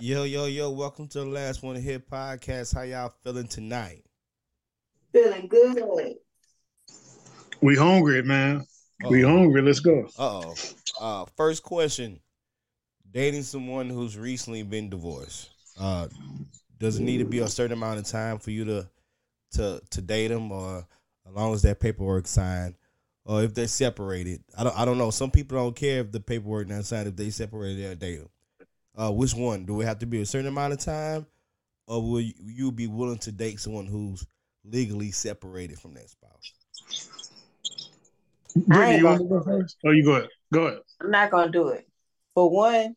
Yo, 0.00 0.24
yo, 0.24 0.46
yo, 0.46 0.70
welcome 0.70 1.06
to 1.08 1.20
the 1.20 1.26
last 1.26 1.62
one 1.62 1.76
hit 1.76 2.08
podcast. 2.10 2.74
How 2.74 2.82
y'all 2.82 3.12
feeling 3.22 3.46
tonight? 3.46 4.04
Feeling 5.12 5.46
good. 5.46 6.16
We 7.60 7.76
hungry, 7.76 8.22
man. 8.22 8.64
We 9.08 9.22
hungry. 9.22 9.62
Let's 9.62 9.80
go. 9.80 10.06
Uh-oh. 10.18 10.54
Uh 11.00 11.24
First 11.36 11.62
question: 11.62 12.20
Dating 13.10 13.42
someone 13.42 13.88
who's 13.88 14.18
recently 14.18 14.62
been 14.62 14.90
divorced. 14.90 15.50
Uh, 15.78 16.08
does 16.78 16.98
it 16.98 17.02
need 17.02 17.18
to 17.18 17.24
be 17.24 17.38
a 17.40 17.48
certain 17.48 17.72
amount 17.72 17.98
of 17.98 18.06
time 18.06 18.38
for 18.38 18.50
you 18.50 18.64
to 18.64 18.88
to 19.52 19.80
to 19.90 20.00
date 20.00 20.28
them, 20.28 20.50
or 20.50 20.86
as 21.26 21.32
long 21.32 21.54
as 21.54 21.62
that 21.62 21.80
paperwork 21.80 22.26
signed, 22.26 22.74
or 23.24 23.42
if 23.42 23.54
they're 23.54 23.68
separated? 23.68 24.42
I 24.56 24.64
don't 24.64 24.78
I 24.78 24.84
don't 24.84 24.98
know. 24.98 25.10
Some 25.10 25.30
people 25.30 25.58
don't 25.58 25.76
care 25.76 26.00
if 26.00 26.12
the 26.12 26.20
paperwork 26.20 26.68
not 26.68 26.84
signed. 26.84 27.08
If 27.08 27.16
they 27.16 27.30
separated, 27.30 27.82
they'll 27.82 27.94
date 27.94 28.18
them. 28.18 28.28
Uh, 28.96 29.10
which 29.10 29.34
one? 29.34 29.64
Do 29.64 29.74
we 29.74 29.84
have 29.84 29.98
to 30.00 30.06
be 30.06 30.20
a 30.20 30.26
certain 30.26 30.46
amount 30.46 30.72
of 30.72 30.78
time, 30.78 31.26
or 31.86 32.00
will 32.00 32.20
you, 32.20 32.34
you 32.44 32.72
be 32.72 32.86
willing 32.86 33.18
to 33.18 33.32
date 33.32 33.58
someone 33.58 33.86
who's 33.86 34.24
legally 34.64 35.10
separated 35.10 35.78
from 35.78 35.94
that 35.94 36.08
spouse? 36.08 36.52
Brittany, 38.56 38.98
you 38.98 39.04
want 39.04 39.20
to 39.20 39.28
go 39.28 39.42
first? 39.42 39.76
Oh, 39.84 39.90
you 39.90 40.04
go 40.04 40.12
ahead. 40.12 40.28
Go 40.52 40.66
ahead. 40.66 40.78
I'm 41.00 41.10
not 41.10 41.30
gonna 41.30 41.50
do 41.50 41.68
it. 41.68 41.88
For 42.34 42.48
one, 42.48 42.94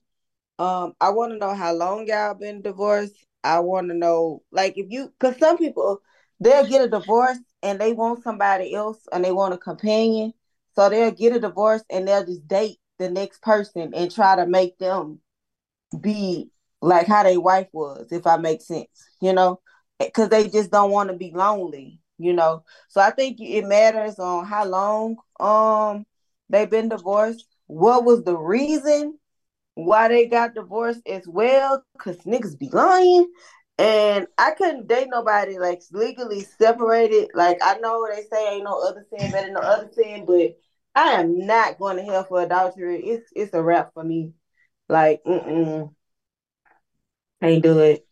um, 0.59 0.93
I 1.01 1.09
want 1.09 1.31
to 1.31 1.37
know 1.37 1.53
how 1.53 1.73
long 1.73 2.07
y'all 2.07 2.35
been 2.35 2.61
divorced. 2.61 3.15
I 3.43 3.59
want 3.59 3.89
to 3.89 3.95
know, 3.95 4.43
like, 4.51 4.77
if 4.77 4.87
you, 4.89 5.13
cause 5.19 5.37
some 5.37 5.57
people 5.57 6.01
they'll 6.39 6.67
get 6.67 6.83
a 6.83 6.89
divorce 6.89 7.39
and 7.63 7.79
they 7.79 7.93
want 7.93 8.23
somebody 8.23 8.73
else 8.73 8.99
and 9.11 9.23
they 9.25 9.31
want 9.31 9.53
a 9.53 9.57
companion, 9.57 10.33
so 10.75 10.89
they'll 10.89 11.11
get 11.11 11.35
a 11.35 11.39
divorce 11.39 11.83
and 11.89 12.07
they'll 12.07 12.25
just 12.25 12.47
date 12.47 12.77
the 12.99 13.09
next 13.09 13.41
person 13.41 13.93
and 13.95 14.11
try 14.11 14.35
to 14.35 14.45
make 14.45 14.77
them 14.77 15.19
be 16.01 16.49
like 16.81 17.07
how 17.07 17.23
their 17.23 17.39
wife 17.39 17.67
was, 17.71 18.11
if 18.11 18.27
I 18.27 18.37
make 18.37 18.61
sense, 18.61 18.87
you 19.21 19.33
know, 19.33 19.59
because 19.99 20.29
they 20.29 20.47
just 20.47 20.71
don't 20.71 20.91
want 20.91 21.09
to 21.09 21.15
be 21.15 21.31
lonely, 21.33 22.01
you 22.17 22.33
know. 22.33 22.63
So 22.89 23.01
I 23.01 23.11
think 23.11 23.37
it 23.39 23.65
matters 23.65 24.19
on 24.19 24.45
how 24.45 24.65
long 24.65 25.17
um 25.39 26.05
they've 26.49 26.69
been 26.69 26.89
divorced, 26.89 27.45
what 27.67 28.05
was 28.05 28.23
the 28.23 28.37
reason 28.37 29.17
why 29.75 30.07
they 30.07 30.25
got 30.25 30.55
divorced 30.55 31.01
as 31.07 31.27
well, 31.27 31.83
because 31.93 32.17
niggas 32.19 32.57
be 32.57 32.69
lying. 32.69 33.27
And 33.79 34.25
I 34.39 34.51
couldn't 34.51 34.87
date 34.87 35.07
nobody 35.11 35.59
like 35.59 35.83
legally 35.91 36.41
separated. 36.59 37.29
Like 37.35 37.59
I 37.61 37.77
know 37.77 38.07
they 38.09 38.23
say 38.23 38.55
ain't 38.55 38.63
no 38.63 38.81
other 38.81 39.05
sin 39.11 39.29
better 39.31 39.45
than 39.47 39.53
no 39.53 39.61
other 39.61 39.89
sin, 39.93 40.25
but 40.25 40.57
I 40.95 41.21
am 41.21 41.45
not 41.45 41.77
going 41.77 41.97
to 41.97 42.03
hell 42.03 42.23
for 42.23 42.41
adultery. 42.41 43.03
It's 43.05 43.29
it's 43.35 43.53
a 43.53 43.61
wrap 43.61 43.93
for 43.93 44.03
me. 44.03 44.31
Like, 44.89 45.21
mm-mm. 45.25 45.93
Can't 47.41 47.61
do 47.63 47.79
it. 47.79 48.05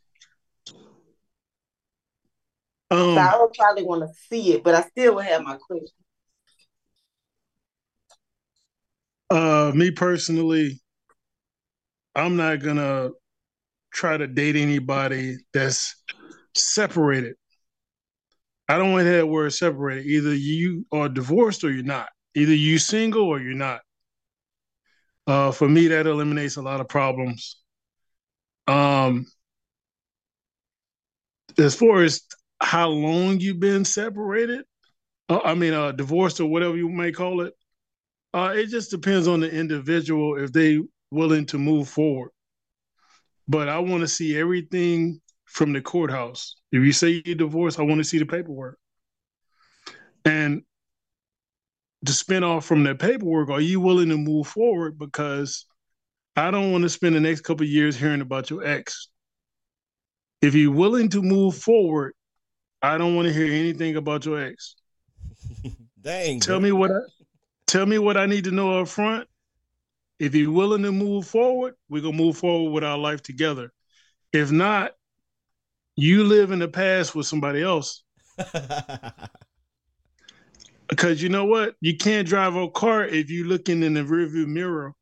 Um, 2.91 3.15
so 3.15 3.21
I 3.21 3.37
would 3.39 3.53
probably 3.53 3.83
want 3.83 4.01
to 4.01 4.13
see 4.29 4.53
it, 4.53 4.63
but 4.63 4.75
I 4.75 4.81
still 4.81 5.15
would 5.15 5.25
have 5.25 5.41
my 5.41 5.57
question. 5.57 5.87
uh, 9.29 9.71
me 9.73 9.91
personally, 9.91 10.79
I'm 12.15 12.35
not 12.37 12.61
gonna 12.61 13.09
try 13.93 14.17
to 14.17 14.27
date 14.27 14.55
anybody 14.55 15.37
that's 15.53 16.01
separated. 16.55 17.35
I 18.67 18.77
don't 18.77 18.91
want 18.91 19.01
to 19.01 19.09
hear 19.09 19.17
that 19.17 19.27
word 19.27 19.53
separated. 19.53 20.05
Either 20.05 20.33
you 20.33 20.85
are 20.91 21.09
divorced 21.09 21.63
or 21.63 21.71
you're 21.71 21.83
not. 21.83 22.09
Either 22.35 22.53
you 22.53 22.79
single 22.79 23.23
or 23.23 23.39
you're 23.39 23.53
not. 23.53 23.81
Uh, 25.27 25.51
for 25.51 25.67
me, 25.67 25.87
that 25.87 26.07
eliminates 26.07 26.55
a 26.55 26.61
lot 26.61 26.81
of 26.81 26.87
problems. 26.87 27.57
Um, 28.67 29.25
as 31.57 31.75
far 31.75 32.03
as 32.03 32.21
how 32.61 32.89
long 32.89 33.39
you've 33.39 33.59
been 33.59 33.85
separated, 33.85 34.65
uh, 35.29 35.39
I 35.43 35.55
mean, 35.55 35.73
uh, 35.73 35.91
divorced 35.91 36.39
or 36.39 36.45
whatever 36.45 36.77
you 36.77 36.89
may 36.89 37.11
call 37.11 37.41
it, 37.41 37.53
uh, 38.33 38.53
it 38.55 38.67
just 38.67 38.91
depends 38.91 39.27
on 39.27 39.39
the 39.39 39.50
individual 39.51 40.38
if 40.38 40.51
they 40.51 40.79
willing 41.11 41.45
to 41.47 41.57
move 41.57 41.88
forward. 41.88 42.31
But 43.47 43.69
I 43.69 43.79
want 43.79 44.01
to 44.01 44.07
see 44.07 44.38
everything 44.38 45.21
from 45.45 45.73
the 45.73 45.81
courthouse. 45.81 46.55
If 46.71 46.83
you 46.83 46.91
say 46.91 47.21
you're 47.25 47.35
divorced, 47.35 47.79
I 47.79 47.83
want 47.83 48.00
to 48.00 48.03
see 48.03 48.19
the 48.19 48.25
paperwork. 48.25 48.77
And 50.25 50.63
to 52.05 52.13
spin 52.13 52.43
off 52.43 52.66
from 52.66 52.83
that 52.83 52.99
paperwork, 52.99 53.49
are 53.49 53.61
you 53.61 53.79
willing 53.79 54.09
to 54.09 54.17
move 54.17 54.47
forward? 54.47 54.97
Because 54.97 55.66
I 56.35 56.51
don't 56.51 56.71
want 56.71 56.83
to 56.83 56.89
spend 56.89 57.16
the 57.16 57.19
next 57.19 57.41
couple 57.41 57.66
years 57.66 57.95
hearing 57.95 58.21
about 58.21 58.49
your 58.49 58.66
ex. 58.66 59.09
If 60.41 60.53
you're 60.53 60.71
willing 60.71 61.09
to 61.09 61.21
move 61.21 61.55
forward, 61.55 62.13
I 62.81 62.97
don't 62.97 63.15
want 63.15 63.27
to 63.27 63.33
hear 63.33 63.51
anything 63.51 63.95
about 63.95 64.25
your 64.25 64.41
ex. 64.41 64.75
Dang. 66.01 66.39
Tell 66.39 66.59
me 66.59 66.71
what 66.71 66.91
I 66.91 66.99
tell 67.67 67.85
me 67.85 67.97
what 67.97 68.17
I 68.17 68.25
need 68.25 68.44
to 68.44 68.51
know 68.51 68.79
up 68.79 68.88
front. 68.88 69.27
If 70.19 70.35
you're 70.35 70.51
willing 70.51 70.83
to 70.83 70.91
move 70.91 71.27
forward, 71.27 71.75
we're 71.89 72.03
gonna 72.03 72.15
move 72.15 72.38
forward 72.38 72.71
with 72.71 72.83
our 72.83 72.97
life 72.97 73.21
together. 73.21 73.71
If 74.31 74.51
not, 74.51 74.91
you 75.95 76.25
live 76.25 76.51
in 76.51 76.59
the 76.59 76.67
past 76.67 77.15
with 77.15 77.25
somebody 77.25 77.63
else. 77.63 78.03
Because 80.88 81.22
you 81.22 81.29
know 81.29 81.46
what? 81.46 81.75
You 81.81 81.97
can't 81.97 82.28
drive 82.28 82.56
a 82.56 82.69
car 82.69 83.06
if 83.06 83.29
you're 83.29 83.47
looking 83.47 83.84
in 83.84 83.94
the 83.94 84.01
rearview 84.01 84.47
mirror 84.47 84.94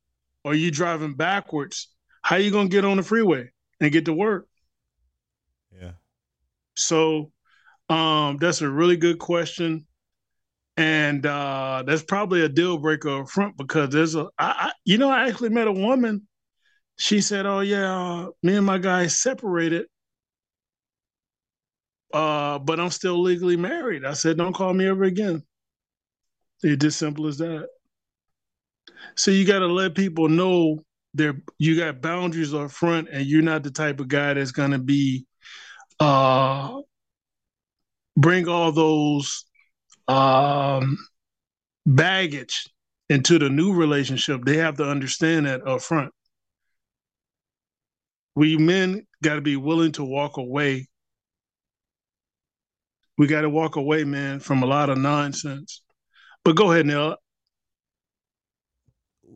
or 0.43 0.55
you're 0.55 0.71
driving 0.71 1.15
backwards. 1.15 1.89
How 2.21 2.37
you 2.37 2.51
gonna 2.51 2.69
get 2.69 2.85
on 2.85 2.97
the 2.97 3.03
freeway 3.03 3.49
and 3.79 3.91
get 3.91 4.05
to 4.05 4.13
work? 4.13 4.47
yeah. 5.71 5.91
So 6.75 7.31
um, 7.89 8.37
that's 8.37 8.61
a 8.61 8.69
really 8.69 8.97
good 8.97 9.19
question. 9.19 9.85
And 10.77 11.25
uh, 11.25 11.83
that's 11.85 12.03
probably 12.03 12.41
a 12.41 12.49
deal 12.49 12.77
breaker 12.77 13.21
up 13.21 13.29
front 13.29 13.57
because 13.57 13.89
there's 13.91 14.15
a, 14.15 14.27
I, 14.39 14.69
I, 14.69 14.71
you 14.85 14.97
know, 14.97 15.09
I 15.09 15.27
actually 15.27 15.49
met 15.49 15.67
a 15.67 15.71
woman. 15.71 16.27
She 16.97 17.21
said, 17.21 17.45
"Oh 17.45 17.59
yeah, 17.61 17.95
uh, 17.95 18.29
me 18.43 18.55
and 18.55 18.65
my 18.65 18.77
guy 18.79 19.07
separated, 19.07 19.87
uh, 22.13 22.59
but 22.59 22.79
I'm 22.79 22.89
still 22.91 23.21
legally 23.21 23.57
married." 23.57 24.05
I 24.05 24.13
said, 24.13 24.37
"Don't 24.37 24.53
call 24.53 24.73
me 24.73 24.87
ever 24.87 25.03
again." 25.03 25.43
It's 26.63 26.81
just 26.81 26.99
simple 26.99 27.27
as 27.27 27.37
that. 27.37 27.67
So 29.15 29.31
you 29.31 29.45
got 29.45 29.59
to 29.59 29.67
let 29.67 29.95
people 29.95 30.29
know 30.29 30.83
there 31.13 31.35
you 31.59 31.77
got 31.77 32.01
boundaries 32.01 32.53
up 32.53 32.71
front, 32.71 33.09
and 33.11 33.25
you're 33.25 33.43
not 33.43 33.63
the 33.63 33.71
type 33.71 33.99
of 33.99 34.07
guy 34.07 34.33
that's 34.33 34.51
gonna 34.51 34.79
be 34.79 35.25
uh, 35.99 36.81
bring 38.17 38.47
all 38.47 38.71
those 38.71 39.45
um, 40.07 40.97
baggage 41.85 42.67
into 43.09 43.37
the 43.37 43.49
new 43.49 43.73
relationship. 43.73 44.43
They 44.43 44.57
have 44.57 44.77
to 44.77 44.89
understand 44.89 45.45
that 45.45 45.65
up 45.67 45.81
front. 45.81 46.11
We 48.35 48.57
men 48.57 49.05
got 49.21 49.35
to 49.35 49.41
be 49.41 49.55
willing 49.55 49.91
to 49.93 50.03
walk 50.03 50.37
away. 50.37 50.87
We 53.17 53.27
got 53.27 53.41
to 53.41 53.49
walk 53.49 53.75
away, 53.75 54.05
man, 54.05 54.39
from 54.39 54.63
a 54.63 54.65
lot 54.65 54.89
of 54.89 54.97
nonsense. 54.97 55.82
But 56.43 56.55
go 56.55 56.71
ahead, 56.71 56.85
Nell. 56.85 57.17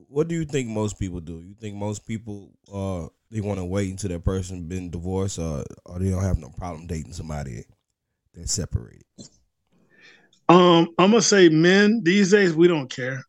What 0.10 0.28
do 0.28 0.36
you 0.36 0.46
think 0.46 0.70
most 0.70 1.00
people 1.00 1.20
do? 1.20 1.42
You 1.42 1.54
think 1.60 1.76
most 1.76 2.06
people 2.06 2.52
uh 2.72 3.08
they 3.30 3.42
want 3.42 3.60
to 3.60 3.66
wait 3.66 3.90
until 3.92 4.10
that 4.10 4.24
person 4.24 4.68
been 4.68 4.90
divorced, 4.90 5.40
or 5.40 5.64
or 5.86 6.00
they 6.00 6.10
don't 6.10 6.24
have 6.24 6.38
no 6.40 6.50
problem 6.50 6.88
dating 6.88 7.14
somebody 7.14 7.64
that's 8.34 8.54
separated? 8.54 9.04
Um, 10.50 10.88
I'm 10.98 11.12
gonna 11.12 11.22
say 11.22 11.50
men 11.50 12.02
these 12.04 12.32
days 12.32 12.54
we 12.56 12.68
don't 12.68 12.90
care. 12.90 13.22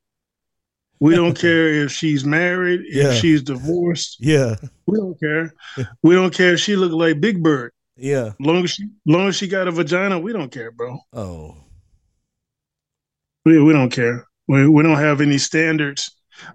We 1.00 1.14
don't 1.16 1.36
care 1.38 1.68
if 1.84 1.90
she's 1.92 2.24
married, 2.24 2.80
if 2.86 2.94
Yeah. 2.94 3.12
she's 3.14 3.42
divorced. 3.42 4.16
Yeah, 4.20 4.56
We 4.86 4.98
don't 4.98 5.18
care. 5.18 5.52
We 6.02 6.14
don't 6.14 6.32
care 6.34 6.54
if 6.54 6.60
she 6.60 6.76
look 6.76 6.92
like 6.92 7.20
Big 7.20 7.42
Bird. 7.42 7.72
yeah. 7.96 8.32
Long 8.40 8.62
as 8.64 8.70
she, 8.70 8.88
long 9.06 9.28
as 9.28 9.36
she 9.36 9.48
got 9.48 9.66
a 9.68 9.72
vagina, 9.72 10.18
we 10.18 10.32
don't 10.32 10.50
care, 10.52 10.70
bro. 10.70 10.98
Oh, 11.12 11.56
We 13.44 13.62
we 13.62 13.72
don't 13.72 13.90
care. 13.90 14.26
We 14.46 14.68
we 14.68 14.82
don't 14.82 14.98
have 14.98 15.20
any 15.20 15.38
standards. 15.38 16.10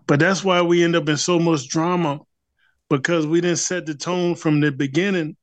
But 0.08 0.20
that's 0.20 0.44
why 0.44 0.62
we 0.62 0.84
end 0.84 0.96
up 0.96 1.10
in 1.10 1.18
so 1.18 1.40
much 1.40 1.68
drama 1.68 2.20
because 2.90 3.28
we 3.28 3.42
didn't 3.42 3.58
set 3.58 3.86
the 3.86 3.96
tone 3.96 4.36
from 4.36 4.60
the 4.60 4.72
beginning. 4.72 5.36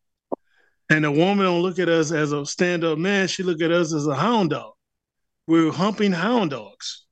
And 0.88 1.04
the 1.04 1.10
woman 1.10 1.46
don't 1.46 1.62
look 1.62 1.78
at 1.78 1.88
us 1.88 2.10
as 2.10 2.32
a 2.32 2.44
stand-up 2.44 2.98
man. 2.98 3.28
She 3.28 3.42
look 3.42 3.60
at 3.60 3.70
us 3.70 3.94
as 3.94 4.06
a 4.06 4.14
hound 4.14 4.50
dog. 4.50 4.72
We're 5.46 5.70
humping 5.70 6.12
hound 6.12 6.50
dogs. 6.50 7.06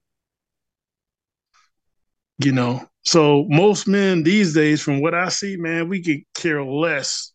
You 2.42 2.52
know. 2.52 2.88
So 3.04 3.46
most 3.48 3.86
men 3.86 4.22
these 4.22 4.52
days, 4.52 4.82
from 4.82 5.00
what 5.00 5.14
I 5.14 5.28
see, 5.28 5.56
man, 5.56 5.88
we 5.88 6.02
could 6.02 6.22
care 6.34 6.62
less. 6.62 7.32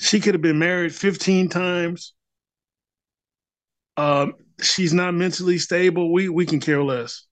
She 0.00 0.20
could 0.20 0.34
have 0.34 0.42
been 0.42 0.58
married 0.58 0.94
15 0.94 1.48
times. 1.48 2.12
Um, 3.96 4.34
she's 4.60 4.92
not 4.92 5.14
mentally 5.14 5.58
stable. 5.58 6.12
We 6.12 6.28
we 6.28 6.46
can 6.46 6.60
care 6.60 6.82
less. 6.82 7.26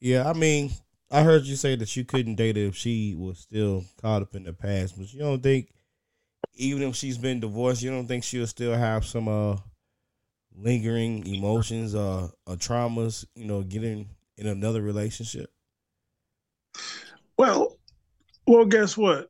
yeah. 0.00 0.28
I 0.28 0.32
mean, 0.32 0.70
I 1.10 1.22
heard 1.22 1.44
you 1.44 1.56
say 1.56 1.76
that 1.76 1.94
you 1.96 2.04
couldn't 2.04 2.36
date 2.36 2.56
her 2.56 2.62
if 2.62 2.76
she 2.76 3.14
was 3.16 3.38
still 3.40 3.84
caught 4.00 4.22
up 4.22 4.34
in 4.34 4.44
the 4.44 4.52
past, 4.52 4.98
but 4.98 5.12
you 5.12 5.20
don't 5.20 5.42
think, 5.42 5.72
even 6.54 6.82
if 6.82 6.96
she's 6.96 7.18
been 7.18 7.40
divorced, 7.40 7.82
you 7.82 7.90
don't 7.90 8.06
think 8.06 8.24
she'll 8.24 8.46
still 8.46 8.74
have 8.74 9.04
some 9.04 9.28
uh 9.28 9.56
lingering 10.54 11.26
emotions 11.26 11.94
or, 11.94 12.30
or 12.46 12.56
traumas, 12.56 13.24
you 13.34 13.44
know, 13.44 13.62
getting 13.62 14.08
in 14.36 14.46
another 14.46 14.82
relationship? 14.82 15.50
Well, 17.38 17.76
well, 18.46 18.64
guess 18.64 18.96
what? 18.96 19.28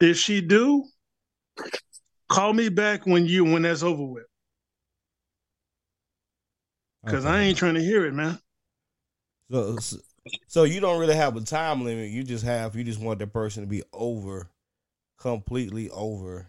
If 0.00 0.16
she 0.16 0.40
do, 0.40 0.84
call 2.28 2.52
me 2.52 2.68
back 2.68 3.06
when 3.06 3.26
you 3.26 3.44
when 3.44 3.62
that's 3.62 3.82
over 3.82 4.04
with. 4.04 4.24
Cause 7.06 7.24
Okay. 7.24 7.34
I 7.34 7.40
ain't 7.42 7.58
trying 7.58 7.74
to 7.74 7.82
hear 7.82 8.04
it, 8.06 8.14
man. 8.14 8.38
So, 9.50 9.76
so- 9.78 9.96
so 10.48 10.64
you 10.64 10.80
don't 10.80 10.98
really 10.98 11.14
have 11.14 11.36
a 11.36 11.40
time 11.40 11.84
limit. 11.84 12.10
You 12.10 12.24
just 12.24 12.44
have 12.44 12.74
you 12.74 12.82
just 12.82 13.00
want 13.00 13.20
that 13.20 13.32
person 13.32 13.62
to 13.62 13.68
be 13.68 13.84
over, 13.92 14.50
completely 15.18 15.88
over 15.90 16.48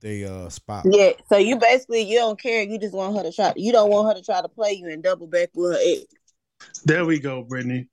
the 0.00 0.26
uh 0.26 0.48
spot. 0.50 0.84
Yeah. 0.90 1.12
So 1.30 1.38
you 1.38 1.56
basically 1.56 2.02
you 2.02 2.18
don't 2.18 2.38
care. 2.38 2.62
You 2.62 2.78
just 2.78 2.92
want 2.92 3.16
her 3.16 3.22
to 3.22 3.32
try. 3.32 3.54
You 3.56 3.72
don't 3.72 3.88
want 3.90 4.08
her 4.08 4.20
to 4.20 4.24
try 4.24 4.42
to 4.42 4.48
play 4.48 4.72
you 4.72 4.88
and 4.88 5.02
double 5.02 5.26
back 5.26 5.48
with 5.54 5.72
her 5.72 5.78
ex. 5.82 6.04
There 6.84 7.06
we 7.06 7.18
go, 7.18 7.42
Brittany. 7.42 7.88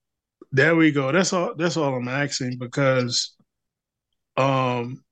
There 0.51 0.75
we 0.75 0.91
go. 0.91 1.11
That's 1.11 1.31
all. 1.31 1.53
That's 1.55 1.77
all 1.77 1.95
I'm 1.95 2.07
asking 2.09 2.57
because, 2.57 3.33
um, 4.35 5.03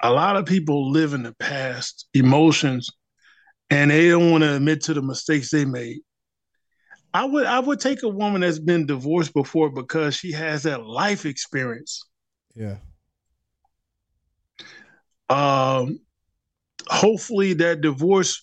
a 0.00 0.12
lot 0.12 0.36
of 0.36 0.46
people 0.46 0.90
live 0.90 1.14
in 1.14 1.22
the 1.22 1.34
past, 1.34 2.08
emotions, 2.14 2.90
and 3.70 3.90
they 3.90 4.08
don't 4.08 4.30
want 4.30 4.44
to 4.44 4.56
admit 4.56 4.82
to 4.82 4.94
the 4.94 5.02
mistakes 5.02 5.50
they 5.50 5.64
made. 5.64 5.98
I 7.14 7.24
would 7.24 7.46
I 7.46 7.60
would 7.60 7.80
take 7.80 8.02
a 8.02 8.08
woman 8.08 8.42
that's 8.42 8.58
been 8.58 8.86
divorced 8.86 9.32
before 9.32 9.70
because 9.70 10.14
she 10.14 10.32
has 10.32 10.64
that 10.64 10.84
life 10.84 11.24
experience. 11.24 12.04
Yeah. 12.54 12.76
Um, 15.28 16.00
hopefully 16.88 17.54
that 17.54 17.80
divorce 17.80 18.42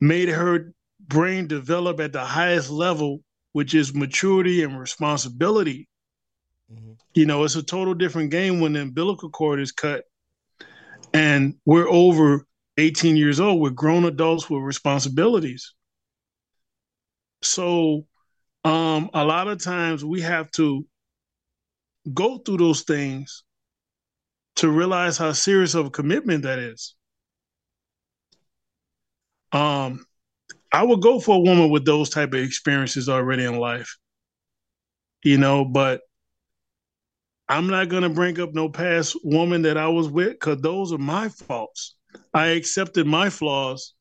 made 0.00 0.28
her 0.28 0.72
brain 0.98 1.46
develop 1.46 2.00
at 2.00 2.12
the 2.12 2.24
highest 2.24 2.70
level, 2.70 3.20
which 3.52 3.74
is 3.74 3.94
maturity 3.94 4.62
and 4.62 4.78
responsibility. 4.78 5.88
Mm-hmm. 6.72 6.92
You 7.14 7.26
know, 7.26 7.44
it's 7.44 7.56
a 7.56 7.62
total 7.62 7.94
different 7.94 8.30
game 8.30 8.60
when 8.60 8.72
the 8.72 8.82
umbilical 8.82 9.30
cord 9.30 9.60
is 9.60 9.72
cut 9.72 10.04
and 11.12 11.54
we're 11.64 11.88
over 11.88 12.46
18 12.76 13.16
years 13.16 13.40
old. 13.40 13.60
We're 13.60 13.70
grown 13.70 14.04
adults 14.04 14.48
with 14.48 14.62
responsibilities. 14.62 15.74
So, 17.42 18.06
um, 18.64 19.10
a 19.14 19.24
lot 19.24 19.48
of 19.48 19.62
times 19.62 20.04
we 20.04 20.20
have 20.22 20.50
to 20.52 20.86
go 22.12 22.38
through 22.38 22.58
those 22.58 22.82
things 22.82 23.44
to 24.56 24.68
realize 24.70 25.16
how 25.16 25.32
serious 25.32 25.74
of 25.74 25.86
a 25.86 25.90
commitment 25.90 26.42
that 26.42 26.58
is. 26.58 26.94
Um, 29.52 30.04
I 30.72 30.82
would 30.82 31.00
go 31.00 31.20
for 31.20 31.36
a 31.36 31.40
woman 31.40 31.70
with 31.70 31.84
those 31.84 32.10
type 32.10 32.34
of 32.34 32.40
experiences 32.40 33.08
already 33.08 33.44
in 33.44 33.58
life, 33.58 33.96
you 35.22 35.38
know, 35.38 35.64
but 35.64 36.00
I'm 37.48 37.66
not 37.66 37.88
gonna 37.88 38.10
bring 38.10 38.38
up 38.40 38.52
no 38.52 38.68
past 38.68 39.16
woman 39.24 39.62
that 39.62 39.78
I 39.78 39.88
was 39.88 40.08
with 40.08 40.32
because 40.32 40.60
those 40.60 40.92
are 40.92 40.98
my 40.98 41.28
faults. 41.28 41.96
I 42.34 42.48
accepted 42.48 43.06
my 43.06 43.30
flaws 43.30 43.94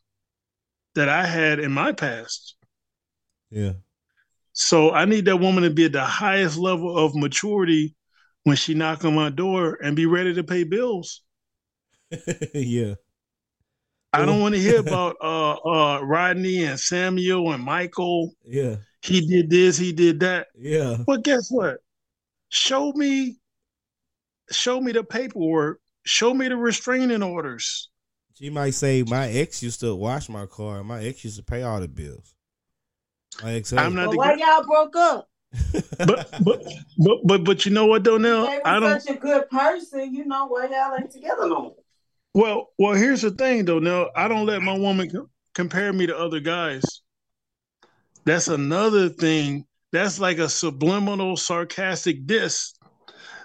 that 0.96 1.08
I 1.08 1.26
had 1.26 1.60
in 1.60 1.72
my 1.72 1.92
past. 1.94 2.56
Yeah. 3.50 3.74
So 4.54 4.92
I 4.92 5.06
need 5.06 5.26
that 5.26 5.38
woman 5.38 5.64
to 5.64 5.70
be 5.70 5.86
at 5.86 5.92
the 5.92 6.04
highest 6.04 6.58
level 6.58 6.98
of 6.98 7.16
maturity 7.16 7.96
when 8.44 8.56
she 8.56 8.74
knock 8.74 9.06
on 9.06 9.14
my 9.14 9.30
door 9.30 9.78
and 9.84 9.96
be 9.96 10.06
ready 10.06 10.34
to 10.34 10.44
pay 10.44 10.64
bills. 10.64 11.22
yeah. 12.54 12.96
I 14.14 14.26
don't 14.26 14.42
want 14.42 14.56
to 14.56 14.62
hear 14.62 14.80
about 14.88 15.16
uh 15.22 15.54
uh 15.54 16.02
Rodney 16.02 16.64
and 16.64 16.80
Samuel 16.80 17.52
and 17.52 17.64
Michael. 17.64 18.34
Yeah. 18.44 18.78
He 19.02 19.26
did 19.26 19.50
this, 19.50 19.78
he 19.78 19.94
did 19.94 20.20
that. 20.22 20.48
Yeah. 20.58 20.98
But 21.06 21.24
guess 21.24 21.50
what? 21.50 21.78
Show 22.50 22.92
me 22.94 23.38
show 24.52 24.80
me 24.80 24.92
the 24.92 25.04
paperwork. 25.04 25.80
Show 26.06 26.34
me 26.34 26.48
the 26.48 26.56
restraining 26.56 27.22
orders. 27.22 27.90
She 28.36 28.50
might 28.50 28.76
say 28.76 29.04
my 29.04 29.28
ex 29.30 29.62
used 29.62 29.80
to 29.82 29.96
wash 29.96 30.30
my 30.30 30.46
car. 30.46 30.84
My 30.84 31.04
ex 31.04 31.24
used 31.24 31.38
to 31.38 31.44
pay 31.44 31.64
all 31.64 31.80
the 31.82 31.88
bills. 31.88 32.36
My 33.44 33.54
ex. 33.54 33.74
I'm 33.74 33.96
not 33.96 34.06
But 34.06 34.12
the 34.12 34.18
why 34.18 34.36
guy- 34.38 34.56
y'all 34.56 34.64
broke 34.66 34.96
up? 34.96 35.30
But 36.06 36.30
but 36.44 36.64
but 36.98 37.18
but 37.26 37.44
but 37.44 37.66
you 37.66 37.72
know 37.72 37.86
what 37.86 38.04
though 38.04 38.18
now? 38.18 38.48
I 38.64 38.76
were 38.76 38.80
don't 38.88 39.02
such 39.02 39.16
a 39.16 39.20
good 39.20 39.50
person, 39.50 40.14
you 40.14 40.26
know 40.26 40.46
why 40.48 40.68
y'all 40.68 40.96
ain't 40.98 41.12
together 41.12 41.48
no 41.48 41.62
more. 41.62 41.76
Well, 42.34 42.68
well, 42.78 42.94
here's 42.94 43.22
the 43.24 43.32
thing 43.32 43.66
though. 43.66 43.80
Now, 43.80 44.10
I 44.16 44.28
don't 44.28 44.46
let 44.46 44.62
my 44.62 44.78
woman 44.78 45.10
co- 45.10 45.30
compare 45.54 45.92
me 45.92 46.06
to 46.08 46.18
other 46.18 46.40
guys. 46.40 46.84
That's 48.26 48.48
another 48.50 49.10
thing. 49.10 49.66
That's 49.92 50.20
like 50.20 50.38
a 50.38 50.50
subliminal, 50.50 51.38
sarcastic 51.38 52.26
diss 52.26 52.74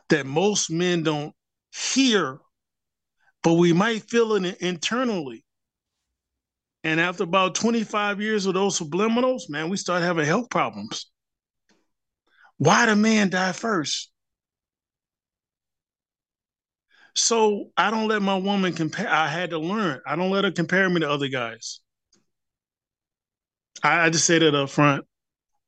that 0.08 0.26
most 0.26 0.70
men 0.70 1.02
don't 1.02 1.34
hear, 1.74 2.38
but 3.42 3.54
we 3.54 3.72
might 3.72 4.08
feel 4.10 4.34
it 4.34 4.58
internally. 4.60 5.44
And 6.84 6.98
after 6.98 7.22
about 7.22 7.54
25 7.54 8.20
years 8.20 8.46
of 8.46 8.54
those 8.54 8.78
subliminals, 8.78 9.48
man, 9.48 9.68
we 9.68 9.76
start 9.76 10.02
having 10.02 10.26
health 10.26 10.50
problems. 10.50 11.10
Why 12.58 12.86
the 12.86 12.96
man 12.96 13.30
die 13.30 13.52
first? 13.52 14.10
So 17.14 17.70
I 17.76 17.90
don't 17.90 18.08
let 18.08 18.22
my 18.22 18.36
woman 18.36 18.72
compare. 18.72 19.08
I 19.08 19.28
had 19.28 19.50
to 19.50 19.58
learn. 19.58 20.00
I 20.06 20.16
don't 20.16 20.30
let 20.30 20.44
her 20.44 20.50
compare 20.50 20.88
me 20.88 21.00
to 21.00 21.10
other 21.10 21.28
guys. 21.28 21.80
I, 23.82 24.06
I 24.06 24.10
just 24.10 24.24
say 24.24 24.38
that 24.38 24.54
up 24.54 24.70
front. 24.70 25.04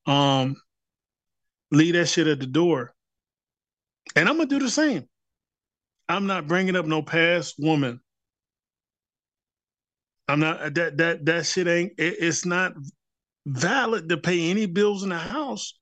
Um, 0.06 0.56
leave 1.70 1.94
that 1.94 2.06
shit 2.06 2.26
at 2.26 2.40
the 2.40 2.46
door, 2.46 2.94
and 4.16 4.28
I'm 4.28 4.36
gonna 4.36 4.48
do 4.48 4.58
the 4.58 4.70
same. 4.70 5.08
I'm 6.08 6.26
not 6.26 6.46
bringing 6.46 6.76
up 6.76 6.86
no 6.86 7.02
past 7.02 7.54
woman. 7.58 8.00
I'm 10.28 10.40
not 10.40 10.74
that 10.74 10.96
that 10.98 11.24
that 11.24 11.46
shit 11.46 11.66
ain't. 11.66 11.92
It, 11.98 12.16
it's 12.20 12.44
not 12.44 12.72
valid 13.46 14.08
to 14.08 14.16
pay 14.16 14.50
any 14.50 14.66
bills 14.66 15.02
in 15.02 15.10
the 15.10 15.18
house. 15.18 15.74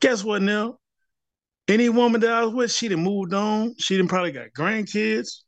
Guess 0.00 0.24
what, 0.24 0.42
Nell? 0.42 0.80
Any 1.66 1.88
woman 1.88 2.20
that 2.22 2.30
I 2.30 2.44
was 2.44 2.54
with, 2.54 2.72
she 2.72 2.88
done 2.88 3.02
moved 3.02 3.34
on. 3.34 3.74
She 3.78 3.96
done 3.96 4.08
probably 4.08 4.32
got 4.32 4.52
grandkids. 4.56 5.42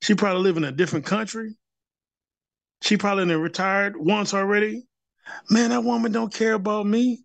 She 0.00 0.14
probably 0.14 0.42
live 0.42 0.56
in 0.56 0.64
a 0.64 0.72
different 0.72 1.04
country. 1.04 1.56
She 2.82 2.96
probably 2.96 3.26
done 3.26 3.40
retired 3.40 3.94
once 3.96 4.32
already. 4.32 4.84
Man, 5.50 5.70
that 5.70 5.84
woman 5.84 6.12
don't 6.12 6.32
care 6.32 6.54
about 6.54 6.86
me. 6.86 7.22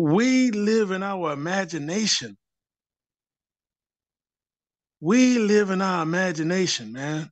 We 0.00 0.52
live 0.52 0.92
in 0.92 1.02
our 1.02 1.32
imagination. 1.32 2.36
We 5.00 5.40
live 5.40 5.70
in 5.70 5.82
our 5.82 6.04
imagination, 6.04 6.92
man. 6.92 7.28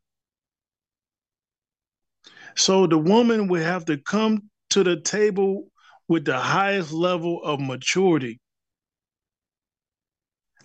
So 2.56 2.88
the 2.88 2.98
woman 2.98 3.46
would 3.46 3.62
have 3.62 3.84
to 3.84 3.98
come 3.98 4.50
to 4.70 4.82
the 4.82 5.00
table 5.00 5.68
with 6.08 6.24
the 6.24 6.40
highest 6.40 6.90
level 6.90 7.40
of 7.44 7.60
maturity 7.60 8.40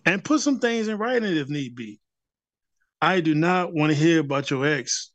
and 0.03 0.25
put 0.25 0.41
some 0.41 0.58
things 0.58 0.88
in 0.88 0.98
writing 0.98 1.38
if 1.38 1.50
need 1.50 1.75
be. 1.75 2.00
I 3.00 3.22
do 3.22 3.36
not 3.36 3.75
want 3.75 3.91
to 3.91 3.96
hear 3.96 4.22
about 4.22 4.50
your 4.50 4.65
ex. 4.65 5.12